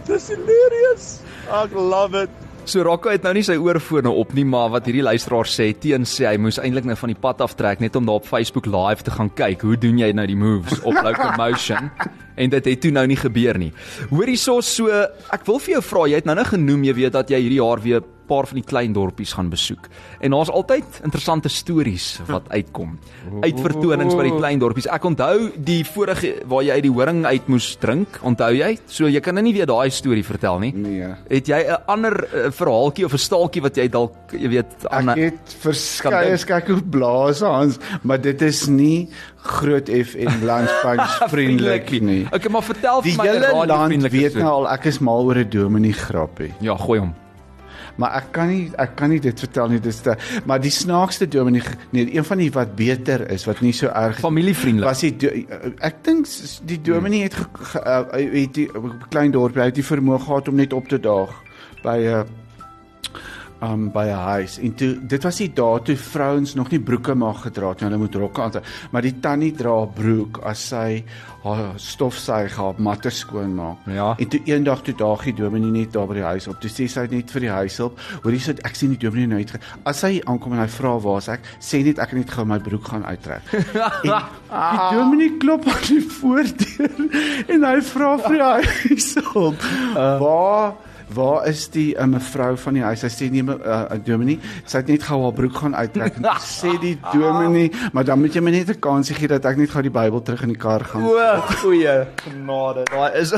Dis 0.07 0.29
hilarious. 0.31 1.07
Ek 1.51 1.73
love 1.75 2.15
it. 2.23 2.43
So 2.67 2.83
Rocco 2.83 3.07
het 3.13 3.23
nou 3.23 3.31
nie 3.37 3.45
sy 3.47 3.55
oorfone 3.63 4.11
op 4.11 4.33
nie, 4.35 4.43
maar 4.47 4.73
wat 4.73 4.87
hierdie 4.89 5.05
luisteraar 5.05 5.47
sê, 5.47 5.69
teen 5.79 6.03
sê 6.03 6.25
hy 6.27 6.35
moes 6.41 6.57
eintlik 6.59 6.87
nou 6.87 6.97
van 6.99 7.13
die 7.13 7.19
pad 7.19 7.39
aftrek 7.45 7.79
net 7.79 7.95
om 7.95 8.07
daar 8.07 8.19
op 8.19 8.27
Facebook 8.27 8.67
live 8.67 9.05
te 9.07 9.13
gaan 9.15 9.31
kyk. 9.39 9.63
Hoe 9.63 9.77
doen 9.79 9.99
jy 10.01 10.09
nou 10.15 10.25
die 10.27 10.35
moves 10.35 10.81
op 10.83 10.99
Locomotion? 11.05 11.91
en 12.37 12.51
dit 12.53 12.67
het 12.69 12.81
toe 12.81 12.91
nou 12.93 13.05
nie 13.09 13.17
gebeur 13.17 13.57
nie. 13.57 13.71
Hoor 14.11 14.29
hierso 14.29 14.59
so, 14.61 14.91
ek 15.33 15.45
wil 15.47 15.57
vir 15.63 15.77
jou 15.77 15.83
vra, 15.89 16.05
jy 16.11 16.19
het 16.21 16.27
nou 16.29 16.35
nou 16.37 16.45
genoem 16.45 16.83
jy 16.85 16.93
weet 16.99 17.15
dat 17.17 17.31
jy 17.33 17.39
hierdie 17.41 17.59
jaar 17.59 17.81
weer 17.81 18.03
paar 18.27 18.47
van 18.47 18.59
die 18.59 18.63
klein 18.67 18.93
dorpies 18.93 19.33
gaan 19.33 19.49
besoek. 19.49 19.87
En 20.19 20.31
daar's 20.35 20.49
altyd 20.51 20.99
interessante 21.03 21.49
stories 21.49 22.19
wat 22.27 22.49
uitkom. 22.49 22.97
Uitvertonings 23.41 24.15
by 24.17 24.23
die 24.27 24.35
klein 24.37 24.59
dorpies. 24.61 24.87
Ek 24.91 25.05
onthou 25.07 25.51
die 25.57 25.83
vorige 25.87 26.33
waar 26.49 26.63
jy 26.63 26.77
uit 26.77 26.83
die 26.87 26.91
horing 26.93 27.25
uit 27.25 27.47
moes 27.51 27.75
drink, 27.81 28.19
onthou 28.21 28.51
jy? 28.55 28.77
So 28.87 29.07
jy 29.07 29.19
kan 29.23 29.37
nou 29.37 29.43
nie 29.43 29.53
weer 29.53 29.65
daai 29.69 29.89
storie 29.93 30.23
vertel 30.25 30.59
nie. 30.59 30.73
Nee. 30.75 31.13
Het 31.29 31.47
jy 31.47 31.59
'n 31.67 31.77
ander 31.87 32.13
uh, 32.33 32.51
verhaaltjie 32.51 33.05
of 33.05 33.13
'n 33.13 33.17
staaltjie 33.17 33.61
wat 33.61 33.75
jy 33.77 33.87
dalk 33.87 34.15
jy 34.31 34.49
weet 34.49 34.87
aan 34.89 35.09
Ek 35.09 35.17
het 35.17 35.55
verskeie 35.59 36.35
dink. 36.35 36.45
kyk 36.45 36.67
hoe 36.67 36.83
blaas 36.83 37.39
Hans, 37.41 37.77
maar 38.03 38.21
dit 38.21 38.41
is 38.41 38.67
nie 38.67 39.09
groot 39.37 39.89
FM 39.89 40.43
lunchpunch 40.43 41.23
vriendelik 41.33 42.01
nie. 42.01 42.25
Okay, 42.31 42.51
maar 42.51 42.63
vertel 42.63 43.01
Die 43.01 43.13
vir 43.13 43.23
my 43.23 43.29
'n 43.29 43.33
hele 43.43 43.65
land 43.65 44.11
weet 44.11 44.35
nou 44.35 44.51
al 44.51 44.67
ek 44.69 44.85
is 44.85 44.99
mal 44.99 45.23
oor 45.25 45.37
'n 45.37 45.49
dominee 45.49 45.93
grappie. 45.93 46.53
Ja, 46.59 46.75
gooi 46.77 46.99
hom. 46.99 47.13
Maar 47.97 48.17
ek 48.21 48.31
kan 48.35 48.51
nie 48.51 48.63
ek 48.77 48.95
kan 48.99 49.09
nie 49.13 49.19
dit 49.23 49.45
vertel 49.45 49.71
nie, 49.73 49.79
dis 49.83 50.01
te 50.05 50.15
maar 50.45 50.61
die 50.61 50.73
snaakste 50.73 51.27
dominee 51.27 51.63
nee, 51.95 52.07
een 52.13 52.25
van 52.27 52.41
die 52.41 52.49
wat 52.53 52.75
beter 52.77 53.25
is, 53.33 53.47
wat 53.49 53.61
nie 53.65 53.73
so 53.73 53.89
erg 53.89 54.19
Familievriendelik. 54.21 54.87
was 54.89 55.01
die 55.05 55.13
do, 55.17 55.31
ek 55.85 56.03
dink 56.05 56.29
die 56.69 56.81
dominee 56.81 57.27
het 57.27 57.37
ge, 57.37 57.47
ge, 57.71 57.81
uh, 57.81 58.01
het 58.37 58.53
die 58.53 58.67
klein 59.09 59.33
dorpie 59.33 59.65
het 59.65 59.77
die 59.77 59.85
vermoë 59.85 60.21
gehad 60.27 60.51
om 60.51 60.61
net 60.61 60.75
op 60.77 60.87
te 60.91 60.99
daag 61.01 61.33
by 61.83 61.97
'n 61.97 62.45
um 63.61 63.91
by 63.91 64.05
'n 64.05 64.23
huis. 64.33 64.59
En 64.59 64.73
toe 64.75 64.97
dit 65.07 65.23
was 65.23 65.37
die 65.37 65.53
dae 65.53 65.81
toe 65.81 65.97
vrouens 65.97 66.53
nog 66.53 66.69
nie 66.69 66.79
broeke 66.79 67.15
mag 67.15 67.41
gedra 67.41 67.69
het 67.69 67.81
nie. 67.81 67.89
Hulle 67.89 67.99
moet 67.99 68.15
rokke 68.15 68.41
aan 68.41 68.51
maar 68.91 69.01
die 69.01 69.19
tannie 69.19 69.51
dra 69.51 69.81
'n 69.81 69.93
broek 69.93 70.39
as 70.43 70.67
sy 70.67 71.03
haar 71.43 71.73
stofsuig 71.75 72.55
haar 72.55 72.73
matte 72.77 73.09
skoon 73.09 73.55
maak. 73.55 73.77
Ja. 73.85 74.15
en 74.17 74.27
toe 74.27 74.39
eendag 74.43 74.81
toe 74.81 74.93
daag 74.95 75.23
die 75.23 75.33
dominee 75.33 75.71
net 75.71 75.93
daar 75.93 76.07
by 76.07 76.13
die 76.13 76.23
huis 76.23 76.47
op. 76.47 76.59
Toe 76.61 76.69
sê 76.69 76.87
sy 76.87 77.07
net 77.09 77.31
vir 77.31 77.41
die 77.41 77.49
huishulp 77.49 77.99
hoor 78.23 78.31
jy 78.31 78.39
sit 78.39 78.59
ek 78.65 78.75
sien 78.75 78.89
die 78.89 78.97
dominee 78.97 79.27
nou 79.27 79.39
uit 79.39 79.53
as 79.83 80.01
hy 80.01 80.21
aankom 80.25 80.53
en 80.53 80.59
hy 80.59 80.67
vra 80.67 80.99
waar's 80.99 81.27
ek? 81.27 81.41
Sê 81.59 81.83
net 81.83 81.99
ek 81.99 82.09
het 82.09 82.19
net 82.19 82.31
gou 82.31 82.45
my 82.45 82.59
broek 82.59 82.87
gaan 82.87 83.05
uittrek. 83.05 83.41
En 84.47 84.77
die 84.77 84.97
dominee 84.97 85.37
klop 85.37 85.67
aan 85.67 85.87
die 85.87 86.01
voordeur 86.01 86.91
en 87.53 87.63
hy 87.63 87.81
vra 87.81 88.17
vir 88.17 88.37
die 88.37 88.43
huishulp 88.47 89.65
waar 90.21 90.75
Waar 91.13 91.47
is 91.47 91.69
die 91.71 91.95
uh, 91.95 92.05
mevrou 92.05 92.57
van 92.57 92.73
die 92.73 92.83
huis? 92.83 92.99
Sy 92.99 93.07
sê 93.09 93.29
nee, 93.31 93.41
uh, 93.43 93.55
uh, 93.63 93.97
Dominee, 94.03 94.39
sy 94.65 94.77
het 94.81 94.87
net 94.91 95.03
gou 95.07 95.21
haar 95.23 95.33
broek 95.33 95.55
gaan 95.55 95.75
uittrek 95.75 96.17
en 96.19 96.25
sê 96.43 96.73
die 96.81 96.97
Dominee, 97.13 97.71
maar 97.93 98.03
dan 98.03 98.19
moet 98.19 98.35
jy 98.35 98.41
my 98.43 98.51
net 98.51 98.69
'n 98.69 98.79
kans 98.83 99.09
gee 99.15 99.27
dat 99.27 99.45
ek 99.45 99.57
net 99.57 99.69
gou 99.71 99.81
die 99.81 99.89
Bybel 99.93 100.21
terug 100.21 100.43
in 100.43 100.49
die 100.49 100.57
kar 100.59 100.83
gaan. 100.83 101.03
O, 101.03 101.15
goeie 101.63 102.07
genade. 102.23 102.83
Daai 102.91 103.11
is 103.21 103.31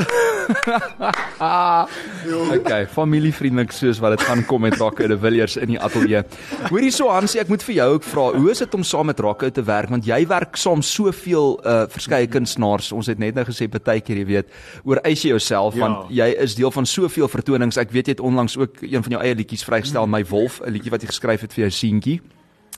Okay, 1.40 2.86
familievriendelik 2.90 3.72
soos 3.72 3.98
wat 4.02 4.16
dit 4.18 4.24
gaan 4.26 4.42
kom 4.48 4.60
met 4.66 4.76
Rocco 4.80 5.06
de 5.08 5.16
Villiers 5.18 5.56
in 5.56 5.72
die 5.74 5.78
ateljee. 5.80 6.22
Hoor 6.68 6.80
hierso 6.84 7.08
Hansie, 7.10 7.40
ek 7.40 7.48
moet 7.48 7.62
vir 7.64 7.74
jou 7.78 7.88
ook 7.94 8.04
vra, 8.04 8.24
hoe 8.36 8.50
is 8.52 8.58
dit 8.62 8.74
om 8.76 8.84
saam 8.86 9.06
met 9.10 9.20
Rocco 9.20 9.48
te 9.50 9.62
werk 9.66 9.88
want 9.90 10.04
jy 10.06 10.20
werk 10.30 10.56
saam 10.60 10.82
soveel 10.84 11.56
uh 11.64 11.86
verskeie 11.90 12.26
kunstenaars. 12.30 12.90
Ons 12.92 13.08
het 13.10 13.18
net 13.18 13.34
nou 13.38 13.44
gesê 13.48 13.68
partykeer 13.70 14.20
jy 14.22 14.26
weet, 14.28 14.50
oor 14.84 15.00
eis 15.04 15.22
jy 15.24 15.32
jouself 15.32 15.74
Ja. 15.74 15.86
want 15.86 16.10
jy 16.12 16.28
is 16.44 16.54
deel 16.58 16.70
van 16.70 16.86
soveel 16.86 17.28
vertonings. 17.60 17.76
Ek 17.80 17.92
weet 17.92 18.06
jy 18.08 18.16
het 18.16 18.24
onlangs 18.24 18.56
ook 18.58 18.82
een 18.82 19.02
van 19.02 19.12
jou 19.16 19.22
eie 19.22 19.34
liedjies 19.34 19.64
vrygestel, 19.64 20.06
My 20.06 20.24
Wolf, 20.24 20.60
'n 20.64 20.72
liedjie 20.72 20.90
wat 20.90 21.02
jy 21.02 21.08
geskryf 21.08 21.40
het 21.42 21.52
vir 21.52 21.68
jou 21.68 21.70
seentjie. 21.70 22.20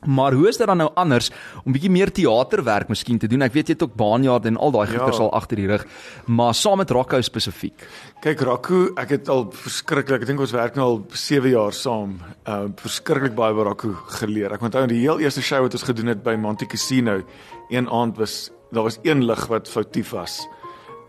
Maar 0.04 0.32
hoe 0.32 0.48
is 0.48 0.56
dit 0.56 0.66
dan 0.66 0.78
nou 0.78 0.90
anders 0.96 1.30
om 1.64 1.72
bietjie 1.72 1.90
meer 1.90 2.10
teaterwerk 2.10 2.88
miskien 2.88 3.18
te 3.18 3.28
doen? 3.28 3.42
Ek 3.42 3.52
weet 3.52 3.68
jy 3.68 3.72
het 3.74 3.82
ook 3.82 3.94
baanjaar 3.94 4.44
en 4.46 4.56
al 4.56 4.72
daai 4.72 4.90
Ja. 4.90 4.98
goeters 4.98 5.18
al 5.20 5.32
agter 5.32 5.56
die 5.56 5.66
rug, 5.66 5.86
maar 6.26 6.54
saam 6.54 6.78
met 6.78 6.90
Rocco 6.90 7.20
spesifiek. 7.20 7.86
Kyk 8.20 8.40
Raku, 8.40 8.92
ek 8.96 9.08
het 9.10 9.28
al 9.28 9.46
verskriklik, 9.52 10.22
ek 10.22 10.26
dink 10.26 10.40
ons 10.40 10.50
werk 10.52 10.74
nou 10.74 10.84
al 10.86 11.04
7 11.10 11.50
jaar 11.50 11.72
saam. 11.72 12.18
Uh 12.46 12.66
verskriklik 12.76 13.34
baie 13.34 13.54
by 13.54 13.62
Raku 13.62 13.94
geleer. 14.08 14.52
Ek 14.52 14.60
onthou 14.62 14.86
die 14.88 15.00
heel 15.00 15.20
eerste 15.20 15.40
show 15.40 15.62
wat 15.62 15.72
ons 15.72 15.82
gedoen 15.84 16.06
het 16.06 16.22
by 16.22 16.34
Monte 16.34 16.66
Casino, 16.66 17.22
een 17.70 17.88
aand 17.88 18.16
was 18.18 18.50
daar 18.72 18.82
was 18.82 18.98
een 19.02 19.24
lig 19.24 19.46
wat 19.46 19.68
foutief 19.68 20.10
was 20.10 20.46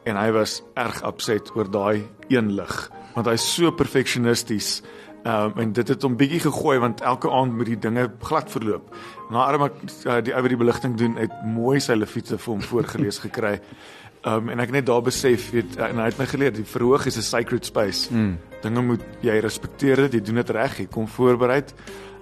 en 0.05 0.15
hy 0.15 0.31
was 0.31 0.61
erg 0.75 1.01
upset 1.07 1.49
oor 1.55 1.71
daai 1.71 2.03
een 2.29 2.55
lig 2.55 2.89
want 3.15 3.27
hy's 3.27 3.45
so 3.55 3.71
perfeksionisties. 3.71 4.81
Um 5.23 5.59
en 5.61 5.71
dit 5.71 5.87
het 5.87 6.03
hom 6.03 6.17
bietjie 6.19 6.41
gegooi 6.43 6.77
want 6.83 7.01
elke 7.01 7.29
aand 7.31 7.55
moet 7.55 7.69
die 7.71 7.79
dinge 7.79 8.09
glad 8.19 8.51
verloop. 8.51 8.89
Na 9.31 9.45
arm 9.47 9.69
ek 9.69 9.77
uh, 10.03 10.17
die 10.19 10.33
ou 10.35 10.41
wat 10.43 10.51
die 10.51 10.59
beligting 10.59 10.97
doen 10.99 11.15
het 11.21 11.35
mooi 11.47 11.79
sy 11.79 11.95
lefiete 11.95 12.37
vir 12.37 12.53
hom 12.53 12.63
voorgeles 12.63 13.21
gekry. 13.23 13.53
Um 14.27 14.51
en 14.51 14.59
ek 14.59 14.71
het 14.71 14.79
net 14.81 14.89
daar 14.89 15.03
besef 15.03 15.49
weet 15.55 15.77
en 15.79 16.01
hy 16.03 16.09
het 16.09 16.19
my 16.19 16.27
geleer 16.27 16.51
die 16.55 16.67
verhoog 16.67 17.07
is 17.07 17.17
'n 17.17 17.27
sacred 17.29 17.65
space. 17.65 18.11
Mm. 18.11 18.37
Dinge 18.61 18.81
moet 18.81 19.03
jy 19.21 19.39
respekteer 19.39 19.95
dit, 20.07 20.13
jy 20.13 20.21
doen 20.21 20.41
dit 20.43 20.49
reg, 20.49 20.79
jy 20.79 20.87
kom 20.87 21.07
voorbereid. 21.07 21.73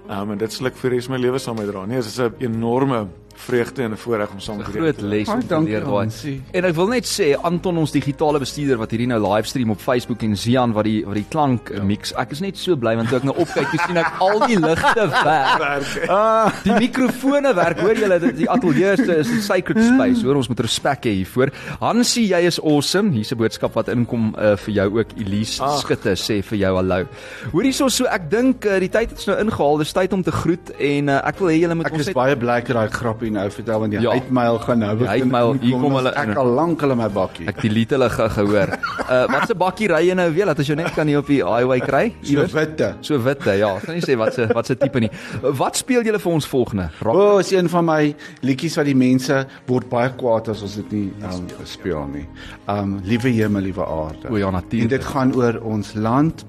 Um 0.10 0.32
en 0.32 0.38
dit 0.38 0.54
sal 0.54 0.68
ek 0.68 0.78
vir 0.78 0.90
die 0.90 0.98
res 0.98 1.10
van 1.10 1.16
my 1.16 1.22
lewe 1.22 1.40
saam 1.40 1.58
met 1.58 1.68
dra. 1.72 1.86
Nee, 1.86 1.98
dit 1.98 2.06
is 2.06 2.20
'n 2.20 2.36
enorme 2.40 3.08
vreugde 3.36 3.84
en 3.84 3.92
'n 3.92 3.98
voorreg 3.98 4.32
om 4.32 4.40
saam 4.40 4.58
met 4.58 4.66
julle 4.68 4.80
Groot 4.80 4.98
te 4.98 5.06
les 5.06 5.28
om 5.28 5.48
te 5.48 5.62
leer 5.62 5.84
daai. 5.84 6.40
En 6.52 6.66
ek 6.66 6.76
wil 6.76 6.88
net 6.88 7.06
sê 7.06 7.36
Anton 7.42 7.78
ons 7.78 7.92
digitale 7.92 8.40
bestuurder 8.40 8.78
wat 8.78 8.92
hierdie 8.92 9.08
nou 9.08 9.20
livestream 9.20 9.70
op 9.70 9.80
Facebook 9.80 10.22
en 10.24 10.38
Zian 10.38 10.72
wat 10.74 10.84
die 10.84 11.06
wat 11.06 11.16
die 11.16 11.26
klank 11.30 11.70
ja. 11.74 11.84
mix. 11.84 12.14
Ek 12.14 12.32
is 12.32 12.40
net 12.40 12.58
so 12.58 12.76
bly 12.76 12.96
want 12.96 13.10
toe 13.10 13.18
ek 13.18 13.24
nou 13.24 13.36
opkyk, 13.36 13.70
toe 13.72 13.80
sien 13.88 13.98
ek 13.98 14.20
al 14.20 14.40
die 14.48 14.60
ligte 14.60 15.08
werk. 15.30 16.10
Ah, 16.10 16.52
die 16.64 16.74
mikrofone 16.74 17.54
werk. 17.56 17.80
Hoor 17.80 17.96
julle 17.96 18.20
dit 18.20 18.38
die 18.44 18.50
ateljee 18.50 18.94
is 18.94 19.00
is 19.08 19.32
'n 19.32 19.42
sacred 19.42 19.84
space. 19.84 20.24
Hoor 20.24 20.36
ons 20.36 20.48
moet 20.48 20.60
respek 20.60 21.06
hê 21.06 21.16
hiervoor. 21.22 21.52
Hansie, 21.80 22.28
jy 22.28 22.42
is 22.48 22.60
awesome. 22.60 23.12
Hier's 23.12 23.32
'n 23.32 23.38
boodskap 23.38 23.74
wat 23.74 23.88
inkom 23.88 24.36
uh, 24.38 24.56
vir 24.56 24.74
jou 24.74 24.88
ook. 25.00 25.08
Elise 25.18 25.64
Ag. 25.64 25.80
Skutte 25.82 26.16
sê 26.16 26.42
vir 26.44 26.58
jou 26.58 26.76
hallo. 26.76 27.06
Hoor 27.52 27.64
hierso 27.64 27.90
so 27.90 28.06
ek 28.06 28.30
dink 28.30 28.66
uh, 28.66 28.80
die 28.80 28.90
tyd 28.90 29.10
het 29.10 29.18
ons 29.18 29.28
nou 29.28 29.38
ingehaal. 29.40 29.78
Dis 29.78 29.94
tyd 29.94 30.14
om 30.14 30.24
te 30.24 30.32
groet 30.32 30.72
en 30.80 31.10
uh, 31.10 31.22
ek 31.28 31.40
wil 31.40 31.50
hê 31.54 31.60
julle 31.62 31.76
moet 31.76 31.92
Ek 31.92 31.94
ons 31.94 32.02
is 32.02 32.12
net 32.12 32.16
baie 32.16 32.36
bly 32.36 32.60
dat 32.62 32.76
daai 32.76 32.90
grappie 33.22 33.32
nou 33.32 33.50
vertel 33.54 33.80
want 33.80 33.92
die 33.92 34.00
Ja. 34.02 34.12
uitmail 34.12 34.60
gaan 34.60 34.80
nou 34.80 34.98
Die 34.98 35.08
uitmail, 35.08 35.54
hier 35.62 35.80
kom 35.80 35.94
hulle 35.96 36.12
Ek 36.16 36.36
al 36.36 36.48
lank 36.56 36.82
hulle 36.82 36.96
my 36.96 37.08
bakkie. 37.10 37.48
Ek 37.48 37.62
delete 37.62 37.96
hulle 37.96 38.10
gou 38.10 38.28
gehoor. 38.30 38.70
Uh 39.10 39.28
wat 39.32 39.48
se 39.48 39.56
bakkie 39.56 39.88
ry 39.88 40.08
jy 40.08 40.16
nou 40.16 40.30
weer? 40.34 40.46
Laat 40.46 40.60
as 40.60 40.68
jy 40.68 40.76
net 40.76 40.94
kan 40.96 41.08
hier 41.08 41.20
op 41.20 41.28
die 41.28 41.42
highway 41.44 41.80
kry. 41.80 42.14
so 42.24 42.46
witte. 42.54 42.96
So 43.02 43.20
witte, 43.24 43.52
ja. 43.58 43.76
Ek 43.78 43.84
kan 43.86 43.96
nie 43.96 44.02
sê 44.02 44.18
wat 44.18 44.34
se 44.34 44.48
wat 44.54 44.66
se 44.66 44.76
tipe 44.76 45.00
nie. 45.00 45.10
Wat 45.42 45.76
speel 45.78 46.04
julle 46.04 46.20
vir 46.20 46.32
ons 46.32 46.46
volgende? 46.48 46.90
Rock. 47.02 47.16
O, 47.16 47.34
oh, 47.36 47.40
is 47.40 47.52
een 47.52 47.70
van 47.70 47.86
my 47.86 48.16
liedjies 48.42 48.78
wat 48.78 48.86
die 48.86 48.96
mense 48.96 49.46
word 49.68 49.90
baie 49.90 50.10
kwaad 50.18 50.50
as 50.50 50.62
ons 50.62 50.76
dit 50.76 50.92
nie 50.92 51.14
um, 51.24 51.48
speel 51.66 52.08
nie. 52.12 52.26
Um 52.68 53.00
liewe 53.04 53.30
hemel, 53.30 53.62
liewe 53.62 53.86
aarde. 53.86 54.30
O 54.32 54.38
ja, 54.38 54.50
natuurlik. 54.50 54.92
En 54.92 54.98
dit 54.98 55.06
gaan 55.06 55.36
oor 55.36 55.60
ons 55.64 55.94
land 55.94 56.46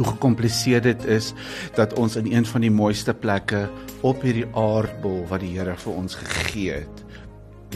hoe 0.00 0.08
gekompliseerd 0.08 0.86
dit 0.88 1.04
is 1.04 1.32
dat 1.76 1.92
ons 2.00 2.16
in 2.16 2.30
een 2.32 2.46
van 2.48 2.64
die 2.64 2.72
mooiste 2.72 3.12
plekke 3.12 3.66
op 4.00 4.22
hierdie 4.24 4.48
aardbol 4.56 5.26
wat 5.28 5.44
die 5.44 5.52
Here 5.58 5.76
vir 5.76 5.92
ons 5.92 6.16
gegee 6.16 6.78
het 6.80 7.02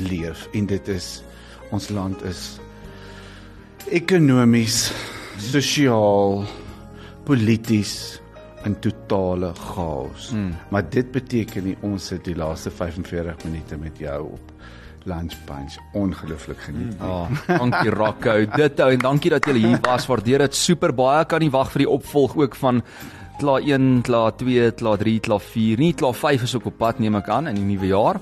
leef 0.09 0.47
en 0.57 0.67
dit 0.71 0.89
is 0.89 1.21
ons 1.69 1.91
land 1.93 2.23
is 2.25 2.55
ekonomies, 3.93 4.89
sosiaal, 5.53 6.47
polities 7.29 8.23
in 8.65 8.79
totale 8.81 9.53
chaos. 9.59 10.31
Mm. 10.33 10.55
Maar 10.73 10.89
dit 10.89 11.11
beteken 11.13 11.69
nie 11.69 11.77
ons 11.85 12.09
sit 12.15 12.25
die 12.25 12.37
laaste 12.39 12.73
45 12.73 13.45
minute 13.45 13.77
met 13.81 14.01
jou 14.01 14.21
op 14.39 14.53
lunch 15.05 15.37
punch 15.45 15.77
ongelooflik 15.93 16.59
geniet. 16.59 16.99
Mm. 16.99 17.05
Ah, 17.07 17.59
dankie 17.59 17.91
Rocco. 17.91 18.37
Dit 18.57 18.81
ou 18.81 18.91
en 18.93 19.03
dankie 19.03 19.31
dat 19.31 19.45
julle 19.45 19.61
hier 19.63 19.81
was. 19.85 20.07
Waardeer 20.09 20.47
dit 20.47 20.57
super 20.57 20.95
baie. 20.95 21.25
Kan 21.29 21.45
nie 21.45 21.53
wag 21.53 21.73
vir 21.75 21.85
die 21.85 21.91
opvolg 21.91 22.37
ook 22.41 22.57
van 22.61 22.83
Kla 23.39 23.59
1, 23.59 24.03
Kla 24.07 24.29
2, 24.31 24.71
Kla 24.79 24.97
3, 24.97 25.19
Kla 25.21 25.39
4. 25.43 25.79
Nie 25.83 25.93
Kla 25.93 26.13
5 26.13 26.47
is 26.47 26.55
ook 26.55 26.71
op 26.71 26.79
pad 26.79 27.03
neem 27.03 27.19
ek 27.19 27.29
aan 27.29 27.51
in 27.51 27.59
die 27.59 27.67
nuwe 27.75 27.91
jaar. 27.91 28.21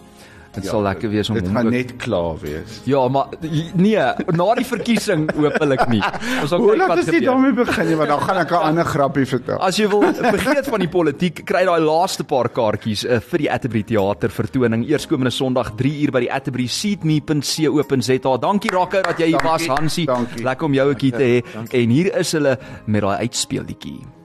Dit 0.53 0.67
ja, 0.67 0.71
sal 0.75 0.83
lekker 0.85 1.09
wees 1.09 1.31
om 1.33 1.37
Dit 1.39 1.47
hom 1.47 1.55
gaan 1.57 1.67
ook 1.67 1.73
net 1.73 1.97
klaar 1.97 2.37
wees. 2.43 2.81
Ja, 2.85 3.09
maar 3.09 3.27
nee, 3.73 3.97
na 4.37 4.49
die 4.59 4.67
verkiesing 4.69 5.31
hopelik 5.33 5.87
nie. 5.89 6.03
Ons 6.43 6.53
sal 6.53 6.61
kyk 6.61 6.77
laat 6.77 6.93
wat 6.93 7.01
is 7.01 7.09
nie 7.09 7.15
gebeur. 7.15 7.29
daarmee 7.31 7.57
begin 7.57 7.89
nie, 7.89 7.97
want 7.97 8.13
dan 8.13 8.21
gaan 8.21 8.41
ek 8.43 8.53
'n 8.53 8.63
ander 8.69 8.85
grappie 8.85 9.27
vertel. 9.27 9.59
As 9.59 9.81
jy 9.81 9.89
wil 9.89 10.05
vergeet 10.13 10.69
van 10.69 10.81
die 10.85 10.89
politiek, 10.93 11.45
kry 11.45 11.65
daai 11.65 11.81
laaste 11.81 12.25
paar 12.25 12.49
kaartjies 12.53 13.05
uh, 13.05 13.21
vir 13.21 13.39
die 13.39 13.51
Atterbury 13.51 13.83
Theater 13.83 14.31
vertoning 14.31 14.85
eerskomende 14.89 15.31
Sondag 15.33 15.73
3 15.77 16.05
uur 16.05 16.13
by 16.13 16.21
die 16.21 16.33
Atterbury 16.33 16.67
seatme.co.za. 16.69 18.37
Dankie 18.37 18.71
Rakker 18.71 19.03
dat 19.03 19.19
jy 19.19 19.27
hier 19.33 19.43
was, 19.45 19.67
Hansie. 19.67 20.07
dankie. 20.07 20.45
Lekker 20.45 20.67
om 20.67 20.75
jou 20.75 20.91
ook 20.91 21.01
hier 21.01 21.13
te 21.17 21.25
hê. 21.25 21.45
En 21.73 21.89
hier 21.91 22.17
is 22.17 22.33
hulle 22.33 22.59
met 22.87 23.01
daai 23.03 23.17
uitspeelliedjie. 23.25 24.22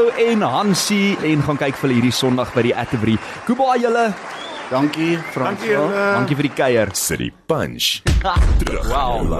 Rocco 0.00 0.16
en 0.16 0.40
Hansie 0.42 1.16
en 1.22 1.42
gaan 1.44 1.58
kyk 1.60 1.76
vir 1.76 1.84
hulle 1.84 1.96
hierdie 1.98 2.14
Sondag 2.14 2.52
by 2.56 2.62
die 2.64 2.72
Atterbury. 2.72 3.16
Goodbye 3.44 3.80
julle. 3.82 4.06
Dankie 4.70 5.18
Frans. 5.34 5.58
Dankie 5.58 5.74
julle. 5.74 6.04
Dankie 6.14 6.38
vir 6.38 6.48
die 6.48 6.52
kuier. 6.56 6.92
City 6.96 7.28
Punch. 7.50 7.90
Terug 8.62 8.88
Wow. 8.88 9.34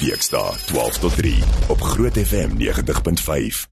Weksdae 0.00 0.56
12 0.70 1.02
tot 1.04 1.20
3 1.20 1.34
op 1.74 1.84
Groot 1.92 2.16
FM 2.24 2.56
90.5. 2.62 3.66